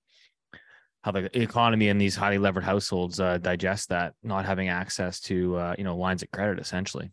[1.03, 5.57] how the economy and these highly levered households uh, digest that, not having access to
[5.57, 7.11] uh, you know lines of credit essentially.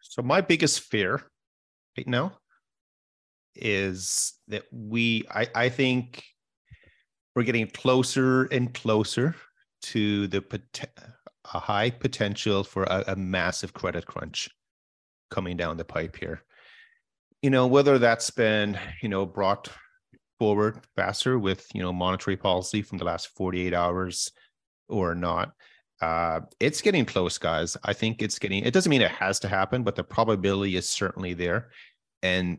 [0.00, 1.20] So my biggest fear
[1.96, 2.38] right now
[3.54, 6.24] is that we I, I think
[7.36, 9.36] we're getting closer and closer
[9.82, 10.88] to the pot-
[11.52, 14.48] a high potential for a, a massive credit crunch
[15.30, 16.42] coming down the pipe here.
[17.42, 19.68] You know, whether that's been, you know, brought
[20.38, 24.30] forward faster with, you know, monetary policy from the last 48 hours
[24.88, 25.52] or not.
[26.00, 27.76] Uh, it's getting close, guys.
[27.84, 30.88] I think it's getting, it doesn't mean it has to happen, but the probability is
[30.88, 31.70] certainly there.
[32.22, 32.58] And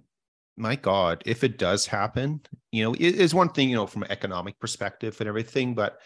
[0.55, 4.03] my God, if it does happen, you know, it is one thing, you know, from
[4.03, 5.99] an economic perspective and everything, but,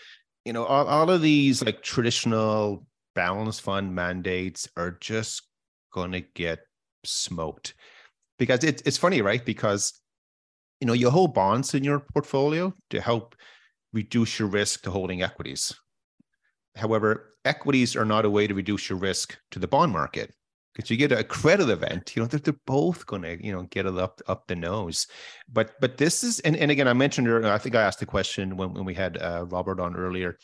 [0.47, 5.41] you know, all, all of these like traditional balance fund mandates are just
[5.91, 6.59] going to get
[7.03, 7.73] smoked
[8.39, 9.45] because it, it's funny, right?
[9.45, 9.91] Because,
[10.79, 13.35] you know, you hold bonds in your portfolio to help
[13.91, 15.75] reduce your risk to holding equities.
[16.77, 20.33] However, equities are not a way to reduce your risk to the bond market
[20.78, 22.15] because you get a credit event.
[22.15, 25.07] You know, they're, they're both going to, you know, get it up up the nose.
[25.51, 28.05] But but this is, and, and again, I mentioned earlier, I think I asked the
[28.05, 30.38] question when, when we had uh, Robert on earlier.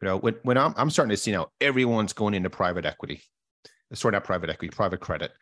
[0.00, 3.20] You know, when when I'm I'm starting to see now everyone's going into private equity,
[3.92, 5.32] sort not private equity, private credit.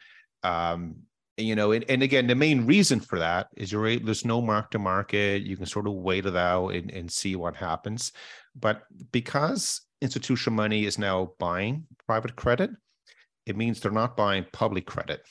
[0.43, 0.97] Um,
[1.37, 4.71] you know, and, and again, the main reason for that is you're there's no mark
[4.71, 5.43] to market.
[5.43, 8.13] You can sort of wait it out and, and see what happens.
[8.59, 12.71] But because institutional money is now buying private credit,
[13.47, 15.23] it means they're not buying public credit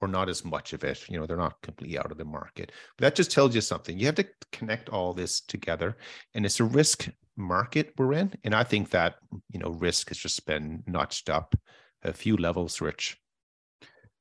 [0.00, 1.08] or not as much of it.
[1.08, 2.72] You know, they're not completely out of the market.
[2.96, 3.98] But that just tells you something.
[3.98, 5.96] You have to connect all this together.
[6.34, 8.32] And it's a risk market we're in.
[8.44, 9.16] And I think that,
[9.50, 11.54] you know, risk has just been notched up
[12.02, 13.18] a few levels, Rich.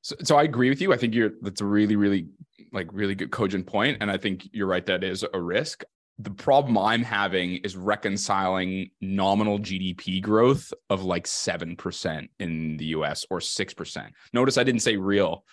[0.01, 0.93] So, so I agree with you.
[0.93, 2.27] I think you're that's a really, really
[2.71, 3.93] like really good cogent point.
[3.93, 4.85] point, and I think you're right.
[4.85, 5.83] That is a risk.
[6.17, 12.85] The problem I'm having is reconciling nominal GDP growth of like seven percent in the
[12.85, 13.25] U.S.
[13.29, 14.13] or six percent.
[14.31, 15.43] Notice I didn't say real.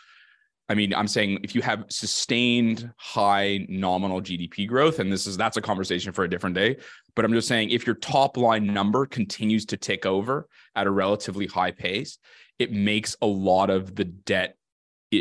[0.69, 5.37] I mean, I'm saying if you have sustained high nominal GDP growth, and this is
[5.37, 6.77] that's a conversation for a different day.
[7.17, 10.91] But I'm just saying if your top line number continues to tick over at a
[10.91, 12.19] relatively high pace,
[12.59, 14.57] it makes a lot of the debt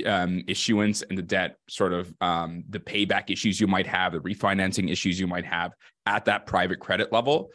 [0.06, 4.20] um, issuance and the debt sort of um, the payback issues you might have, the
[4.20, 5.74] refinancing issues you might have
[6.06, 7.52] at that private credit level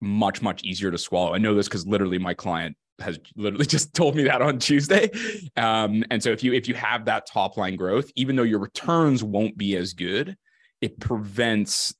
[0.00, 1.34] much much easier to swallow.
[1.34, 5.10] I know this because literally my client has literally just told me that on Tuesday.
[5.56, 8.60] Um, and so if you if you have that top line growth, even though your
[8.60, 10.36] returns won't be as good,
[10.80, 11.94] it prevents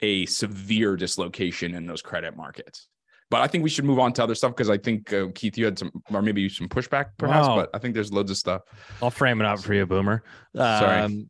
[0.00, 2.88] a severe dislocation in those credit markets.
[3.30, 5.58] But I think we should move on to other stuff because I think uh, Keith,
[5.58, 7.48] you had some, or maybe some pushback, perhaps.
[7.48, 7.56] Wow.
[7.56, 8.62] But I think there's loads of stuff.
[9.02, 10.22] I'll frame it up for you, Boomer.
[10.54, 11.00] Sorry.
[11.00, 11.28] Um,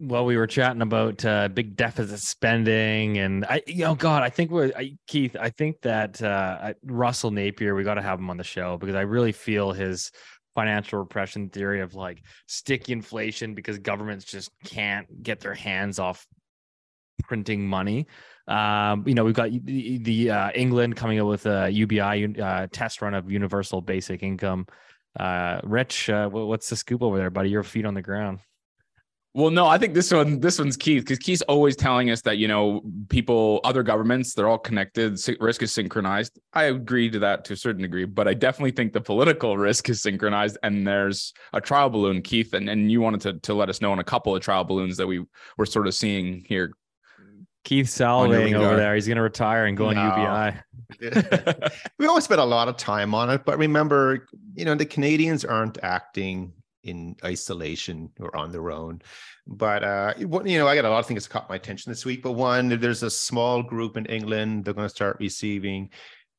[0.00, 4.30] well, we were chatting about uh, big deficit spending, and I, you know, God, I
[4.30, 5.36] think we're I, Keith.
[5.38, 8.76] I think that uh, I- Russell Napier, we got to have him on the show
[8.76, 10.10] because I really feel his
[10.54, 16.26] financial repression theory of like sticky inflation because governments just can't get their hands off
[17.22, 18.06] printing money.
[18.46, 22.66] Um, you know, we've got the, the uh, England coming up with a UBI uh,
[22.70, 24.66] test run of universal basic income.
[25.18, 27.50] Uh, Rich, uh, what's the scoop over there, buddy?
[27.50, 28.40] Your feet on the ground.
[29.36, 32.38] Well, no, I think this one, this one's Keith because Keith's always telling us that
[32.38, 35.18] you know people, other governments, they're all connected.
[35.40, 36.38] Risk is synchronized.
[36.52, 39.88] I agree to that to a certain degree, but I definitely think the political risk
[39.88, 40.58] is synchronized.
[40.62, 43.90] And there's a trial balloon, Keith, and, and you wanted to to let us know
[43.90, 45.24] on a couple of trial balloons that we
[45.58, 46.72] were sort of seeing here.
[47.64, 48.94] Keith salivating over there.
[48.94, 50.00] He's going to retire and go no.
[50.00, 50.54] on
[51.00, 51.70] UBI.
[51.98, 55.44] we always spent a lot of time on it, but remember, you know, the Canadians
[55.44, 56.52] aren't acting
[56.84, 59.00] in isolation or on their own.
[59.46, 62.04] But uh, you know, I got a lot of things that caught my attention this
[62.04, 62.22] week.
[62.22, 64.64] But one, there's a small group in England.
[64.64, 65.90] They're going to start receiving,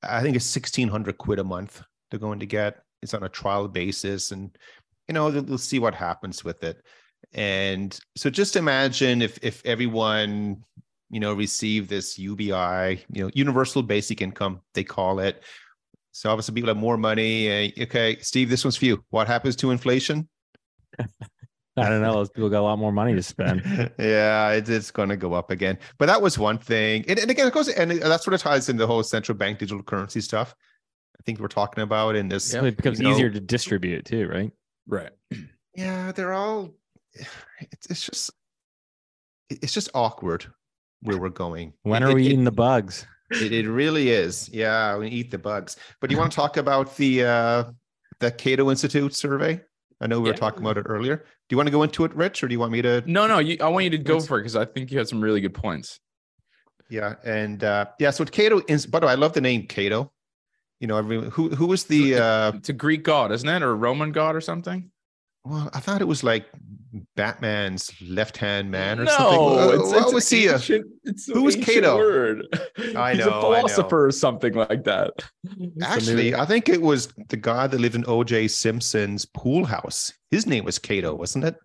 [0.03, 1.81] I think it's sixteen hundred quid a month.
[2.09, 2.81] They're going to get.
[3.01, 4.55] It's on a trial basis, and
[5.07, 6.81] you know, they'll, they'll see what happens with it.
[7.33, 10.63] And so, just imagine if if everyone
[11.15, 15.43] you know receive this UBI, you know, universal basic income, they call it.
[16.11, 17.71] So obviously, people have more money.
[17.79, 19.01] Okay, Steve, this one's for you.
[19.11, 20.27] What happens to inflation?
[20.99, 21.07] I
[21.89, 22.15] don't know.
[22.15, 23.63] Those people got a lot more money to spend.
[23.97, 25.77] yeah, it, it's going to go up again.
[25.97, 27.05] But that was one thing.
[27.07, 29.59] And, and again, of course, and that sort of ties in the whole central bank
[29.59, 30.53] digital currency stuff.
[31.17, 32.53] I think we're talking about in this.
[32.53, 34.51] Yeah, it becomes you know, easier to distribute too, right?
[34.85, 35.11] Right.
[35.75, 36.73] Yeah, they're all.
[37.71, 38.31] It's, it's just,
[39.49, 40.45] it's just awkward
[41.01, 41.73] where we're going.
[41.83, 43.05] When are it, we it, eating the bugs?
[43.31, 44.49] It, it really is.
[44.49, 45.77] Yeah, we eat the bugs.
[45.99, 47.63] But do you want to talk about the uh
[48.19, 49.61] the Cato Institute survey?
[50.01, 51.17] I know we were talking about it earlier.
[51.17, 53.01] Do you want to go into it, Rich, or do you want me to?
[53.05, 53.39] No, no.
[53.39, 55.39] You, I want you to go for it because I think you had some really
[55.39, 55.99] good points.
[56.89, 58.11] Yeah, and uh, yeah.
[58.11, 58.85] So Cato is.
[58.85, 60.11] By the way, I love the name Cato.
[60.79, 62.15] You know, every, who who was the?
[62.15, 64.91] Uh, it's a Greek god, isn't it, or a Roman god, or something?
[65.45, 66.47] Well, I thought it was like
[67.15, 69.39] Batman's left hand man or no, something.
[69.39, 70.47] No, oh, it's, oh, what it's was he?
[70.47, 71.97] Ancient, it's Who was Cato?
[71.97, 72.47] Word.
[72.95, 75.11] I He's know, a philosopher or something like that.
[75.83, 78.47] Actually, I think it was the guy that lived in O.J.
[78.47, 80.13] Simpson's pool house.
[80.31, 81.55] His name was Cato, wasn't it?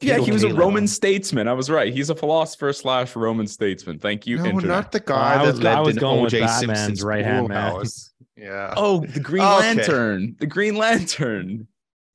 [0.00, 0.54] Cato yeah, he was Halo.
[0.54, 1.48] a Roman statesman.
[1.48, 1.92] I was right.
[1.92, 3.98] He's a philosopher slash Roman statesman.
[3.98, 4.38] Thank you.
[4.38, 4.68] No, Internet.
[4.68, 6.46] not the guy oh, that was, lived in O.J.
[6.46, 7.72] Simpson's right hand man.
[7.72, 8.10] House.
[8.38, 8.72] Yeah.
[8.74, 9.58] Oh, the Green okay.
[9.58, 10.36] Lantern.
[10.40, 11.68] The Green Lantern.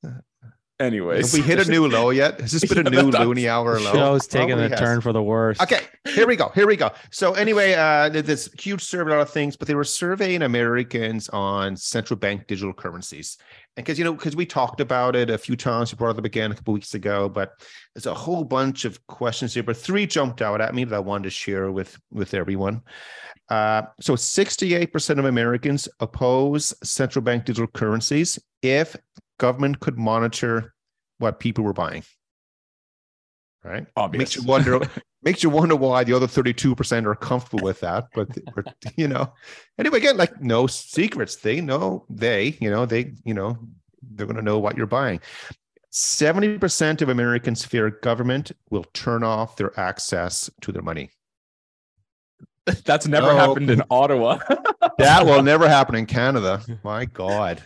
[0.04, 0.10] Uh,
[0.78, 2.38] Anyways, have we hit a new low yet?
[2.38, 3.92] Has this been a new Loonie Hour low?
[3.92, 4.78] Show's taking a has.
[4.78, 5.58] turn for the worse.
[5.58, 6.50] Okay, here we go.
[6.54, 6.90] Here we go.
[7.10, 11.30] So anyway, uh, this huge survey, a lot of things, but they were surveying Americans
[11.30, 13.38] on central bank digital currencies,
[13.78, 16.18] and because you know, because we talked about it a few times, we brought it
[16.18, 17.52] up again a couple weeks ago, but
[17.94, 20.98] there's a whole bunch of questions here, but three jumped out at me that I
[20.98, 22.82] wanted to share with with everyone.
[23.48, 28.96] Uh, so 68% of Americans oppose central bank digital currencies if
[29.38, 30.74] government could monitor
[31.18, 32.04] what people were buying.
[33.64, 33.86] Right?
[33.96, 34.20] Obvious.
[34.20, 34.80] Makes you wonder
[35.22, 38.04] makes you wonder why the other 32% are comfortable with that.
[38.14, 38.28] But
[38.96, 39.32] you know,
[39.78, 41.36] anyway, again, like no secrets.
[41.36, 43.58] They know they, you know, they, you know,
[44.02, 45.20] they're gonna know what you're buying.
[45.92, 51.10] 70% of Americans fear government will turn off their access to their money.
[52.84, 54.38] That's never oh, happened in Ottawa.
[54.98, 56.60] that will never happen in Canada.
[56.84, 57.62] My God.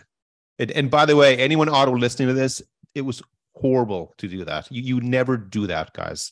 [0.61, 2.61] And, and by the way, anyone auto listening to this,
[2.93, 3.21] it was
[3.55, 4.71] horrible to do that.
[4.71, 6.31] You, you never do that, guys.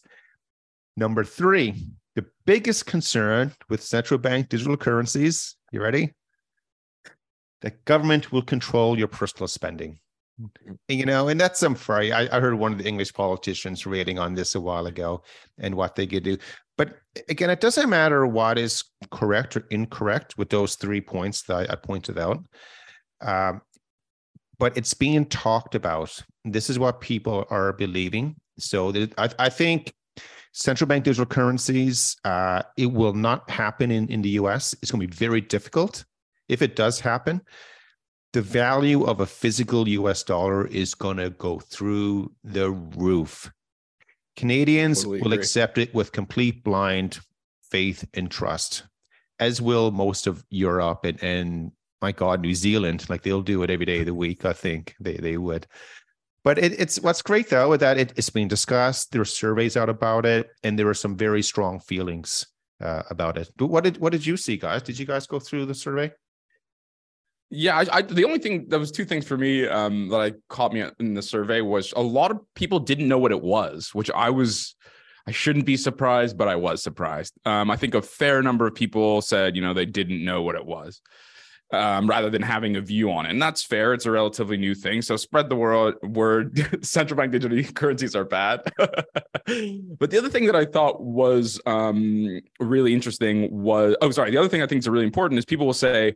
[0.95, 6.13] Number three, the biggest concern with central bank digital currencies, you ready?
[7.61, 9.99] The government will control your personal spending.
[10.87, 12.11] You know, and that's some fray.
[12.11, 15.23] I, I heard one of the English politicians rating on this a while ago
[15.57, 16.37] and what they could do.
[16.77, 21.69] But again, it doesn't matter what is correct or incorrect with those three points that
[21.69, 22.43] I, I pointed out.
[23.21, 23.61] Um,
[24.59, 26.21] but it's being talked about.
[26.45, 28.35] This is what people are believing.
[28.59, 29.93] So I, I think
[30.51, 34.75] central bank digital currencies, uh, it will not happen in, in the US.
[34.81, 36.05] It's going to be very difficult.
[36.49, 37.41] If it does happen,
[38.33, 43.51] the value of a physical US dollar is going to go through the roof.
[44.35, 45.37] Canadians totally will agree.
[45.37, 47.19] accept it with complete blind
[47.71, 48.83] faith and trust,
[49.39, 51.71] as will most of Europe and, and
[52.01, 54.45] my God, New Zealand, like they'll do it every day of the week.
[54.45, 55.67] I think they they would.
[56.43, 59.11] But it, it's what's great though that it, it's being discussed.
[59.11, 62.47] There are surveys out about it, and there are some very strong feelings
[62.81, 63.49] uh, about it.
[63.57, 64.83] But what did what did you see, guys?
[64.83, 66.11] Did you guys go through the survey?
[67.51, 70.33] Yeah, I, I, the only thing that was two things for me um, that I
[70.49, 73.89] caught me in the survey was a lot of people didn't know what it was,
[73.93, 74.75] which I was
[75.27, 77.33] I shouldn't be surprised, but I was surprised.
[77.45, 80.55] Um, I think a fair number of people said, you know, they didn't know what
[80.55, 81.01] it was.
[81.71, 83.29] Um, rather than having a view on it.
[83.29, 83.93] And that's fair.
[83.93, 85.01] It's a relatively new thing.
[85.01, 88.61] So spread the word, word central bank digital currencies are bad.
[88.77, 94.31] but the other thing that I thought was um, really interesting was oh, sorry.
[94.31, 96.15] The other thing I think is really important is people will say,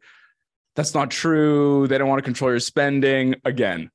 [0.75, 1.87] that's not true.
[1.87, 3.35] They don't want to control your spending.
[3.45, 3.91] Again,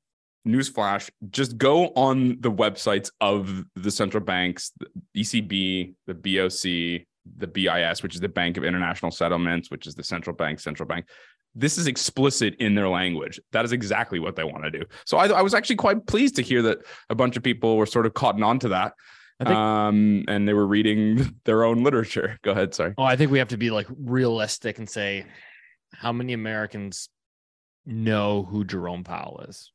[0.47, 7.05] newsflash just go on the websites of the central banks, the ECB, the BOC,
[7.37, 10.87] the BIS, which is the Bank of International Settlements, which is the central bank, central
[10.87, 11.05] bank.
[11.59, 13.39] This is explicit in their language.
[13.51, 14.83] That is exactly what they want to do.
[15.05, 16.79] So I, I was actually quite pleased to hear that
[17.09, 18.93] a bunch of people were sort of caught on to that.
[19.39, 22.39] think- um, and they were reading their own literature.
[22.43, 22.73] Go ahead.
[22.73, 22.93] Sorry.
[22.97, 25.25] Oh, I think we have to be like realistic and say
[25.93, 27.09] how many Americans
[27.85, 29.71] know who Jerome Powell is.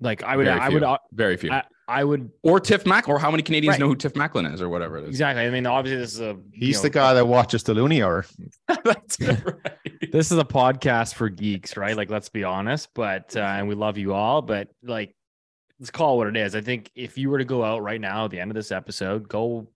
[0.00, 0.80] Like I would, Very I few.
[0.80, 1.52] would, Very few.
[1.52, 1.62] I,
[1.92, 3.80] I would or Tiff Mac, or how many Canadians Right.
[3.80, 5.08] know who Tiff Macklem is, or whatever it is.
[5.10, 5.44] exactly.
[5.44, 8.24] I mean, obviously, this is a he's know, the guy that watches the Loonie Hour.
[8.84, 9.42] That's right.
[10.12, 11.96] This is a podcast for geeks, right?
[11.96, 12.90] Like, let's be honest.
[12.94, 15.14] But uh, and we love you all, but like,
[15.80, 16.54] let's call it what it is.
[16.54, 18.72] I think if you were to go out right now at the end of this
[18.72, 19.68] episode, go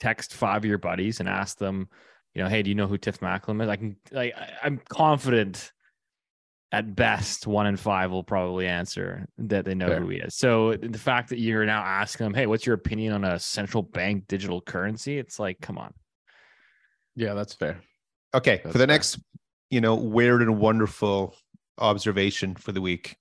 [0.00, 1.88] text five of your buddies and ask them,
[2.34, 3.68] you know, hey, do you know who Tiff Macklem is?
[3.68, 5.72] I can, like, I- I'm confident
[6.70, 10.00] at best one in five will probably answer that they know Fair.
[10.00, 10.34] who he is.
[10.34, 13.82] So the fact that you're now asking them, hey, what's your opinion on a central
[13.82, 15.18] bank digital currency?
[15.18, 15.94] It's like, come on.
[17.16, 17.80] Yeah, that's fair.
[18.34, 18.86] Okay, That's for the fair.
[18.86, 19.18] next,
[19.70, 21.34] you know, weird and wonderful
[21.78, 23.16] observation for the week.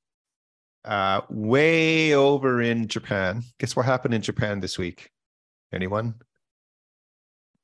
[0.84, 3.44] Uh, way over in Japan.
[3.60, 5.10] Guess what happened in Japan this week?
[5.74, 6.16] Anyone?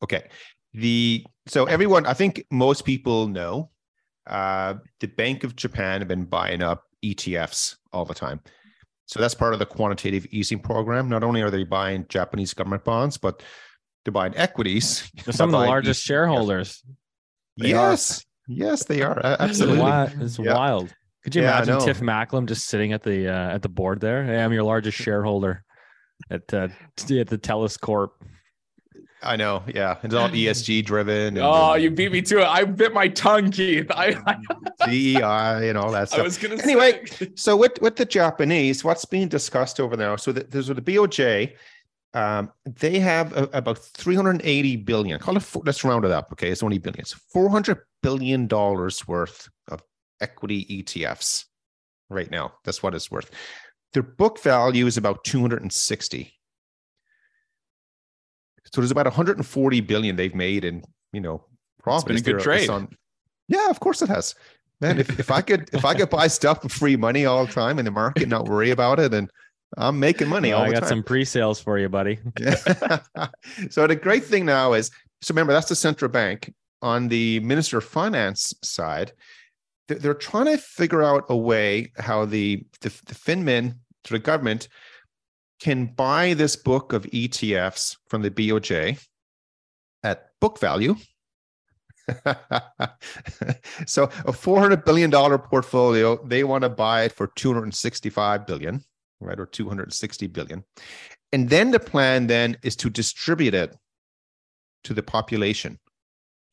[0.01, 0.29] Okay.
[0.73, 3.69] The so everyone, I think most people know
[4.27, 8.39] uh the Bank of Japan have been buying up ETFs all the time.
[9.05, 11.09] So that's part of the quantitative easing program.
[11.09, 13.43] Not only are they buying Japanese government bonds, but
[14.05, 15.11] they're buying equities.
[15.25, 16.05] They're some of the largest ETFs.
[16.05, 16.83] shareholders.
[17.61, 19.79] E yes, yes, they are A- absolutely.
[19.79, 20.55] Wi- It's Yeah.
[20.55, 20.93] wild.
[21.23, 21.79] Could you Yeah, imagine.
[21.85, 24.23] Tiff Macklem just sitting at the uh, at the board there?
[24.25, 25.63] Hey, I'm your largest shareholder
[26.29, 26.67] at uh,
[26.97, 28.13] at the Telus Corp.
[29.23, 29.63] I know.
[29.73, 31.37] Yeah, it's all ESG driven.
[31.37, 32.45] Oh, you beat me to it.
[32.45, 33.89] I bit my tongue, Keith.
[33.91, 36.23] I, I, DEI and all that I stuff.
[36.23, 37.29] was gonna Anyway, say.
[37.35, 40.17] so with with the Japanese, what's being discussed over there?
[40.17, 41.53] So the, there's with the BOJ.
[42.15, 45.17] Um, they have a, about 380 billion.
[45.19, 45.41] Call it.
[45.43, 46.31] four- Let's round it up.
[46.33, 47.11] Okay, it's only billions.
[47.13, 49.81] 400 billion dollars worth of
[50.21, 51.45] equity ETFs
[52.11, 52.53] right now.
[52.65, 53.31] That's what it's worth.
[53.93, 56.31] Their book value is about 260.
[58.73, 61.45] So there's about 140 billion they've made in you know
[61.81, 62.21] profits.
[62.21, 62.69] been a good trade.
[62.69, 62.89] on-
[63.47, 64.35] yeah, of course it has.
[64.81, 67.51] Man, if, if I could if I could buy stuff for free money all the
[67.51, 69.29] time in the market, not worry about it, and
[69.77, 72.19] I'm making money Well, all I the got some pre-sales for you, buddy.
[73.69, 76.53] so the great thing now is, so remember that's the central bank.
[76.81, 79.13] On the Minister of Finance side,
[79.87, 84.67] they're, trying to figure out a way how the the, the FinMin to the government
[85.63, 89.01] can buy this book of ETFs from the BOJ
[90.03, 90.95] at book value.
[93.85, 98.83] so a 400 billion dollar portfolio they want to buy it for 265 billion
[99.21, 100.65] right or 260 billion
[101.31, 103.73] and then the plan then is to distribute it
[104.83, 105.79] to the population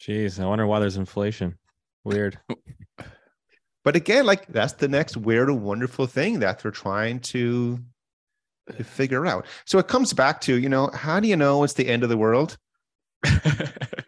[0.00, 1.58] Jeez, I wonder why there's inflation.
[2.04, 2.38] Weird.
[3.84, 7.78] but again like that's the next weird and wonderful thing that they're trying to,
[8.76, 11.74] to figure out so it comes back to you know how do you know it's
[11.74, 12.56] the end of the world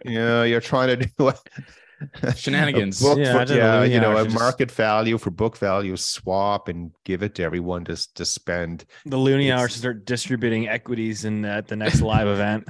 [0.05, 1.29] you know you're trying to do
[2.23, 3.01] a, Shenanigans.
[3.01, 5.31] a book Yeah, for- I yeah, you know I a should just- market value for
[5.31, 9.69] book value swap and give it to everyone to, to spend The Loonie It's- Hour
[9.69, 12.69] should start distributing equities in at the next live event.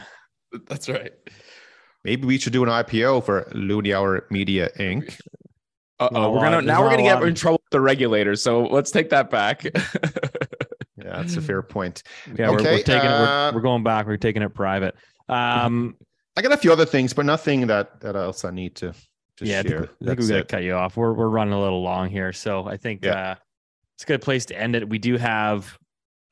[0.68, 1.12] That's right.
[2.05, 5.16] maybe we should do an ipo for Loonie Hour Media Inc.
[6.01, 8.43] Uh-oh, we're gonna now we're gonna get in trouble with the regulators.
[8.43, 9.64] So let's take that back.
[11.12, 12.02] Yeah, that's a fair point.
[12.26, 13.12] Yeah, we're, we're Okay, taking it.
[13.12, 14.06] uh, We're, we're going back.
[14.06, 14.94] We're taking it private.
[15.28, 15.96] Um,
[16.36, 18.92] I got a few other things, but nothing that that else I need to,
[19.36, 19.82] to yeah, I think, share.
[19.82, 20.48] I think we That's got to it.
[20.48, 20.96] cut you off.
[20.96, 23.32] We're we're running a little long here, so I think Yeah.
[23.32, 23.34] uh,
[23.96, 24.88] it's a good place to end it.
[24.88, 25.78] We do have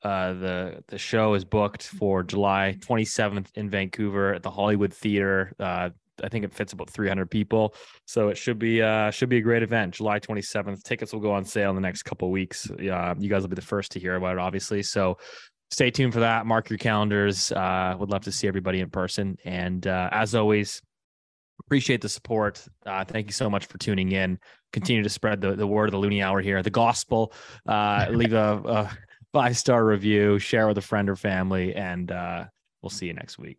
[0.03, 5.53] uh, the the show is booked for July 27th in Vancouver at the Hollywood Theater.
[5.59, 5.91] Uh,
[6.23, 7.73] I think it fits about 300 people,
[8.05, 9.95] so it should be uh should be a great event.
[9.95, 10.83] July 27th.
[10.83, 12.69] Tickets will go on sale in the next couple of weeks.
[12.69, 14.83] Uh, you guys will be the first to hear about it, obviously.
[14.83, 15.17] So
[15.71, 16.45] stay tuned for that.
[16.45, 17.51] Mark your calendars.
[17.51, 19.37] Uh, would love to see everybody in person.
[19.45, 20.81] And uh, as always,
[21.65, 22.65] appreciate the support.
[22.85, 24.37] Uh, thank you so much for tuning in.
[24.73, 27.33] Continue to spread the, the word of the Loonie Hour here, the gospel.
[27.65, 28.97] Uh, leave a, a
[29.33, 32.45] five star review, share with a friend or family, and uh,
[32.81, 33.57] we'll see you next week.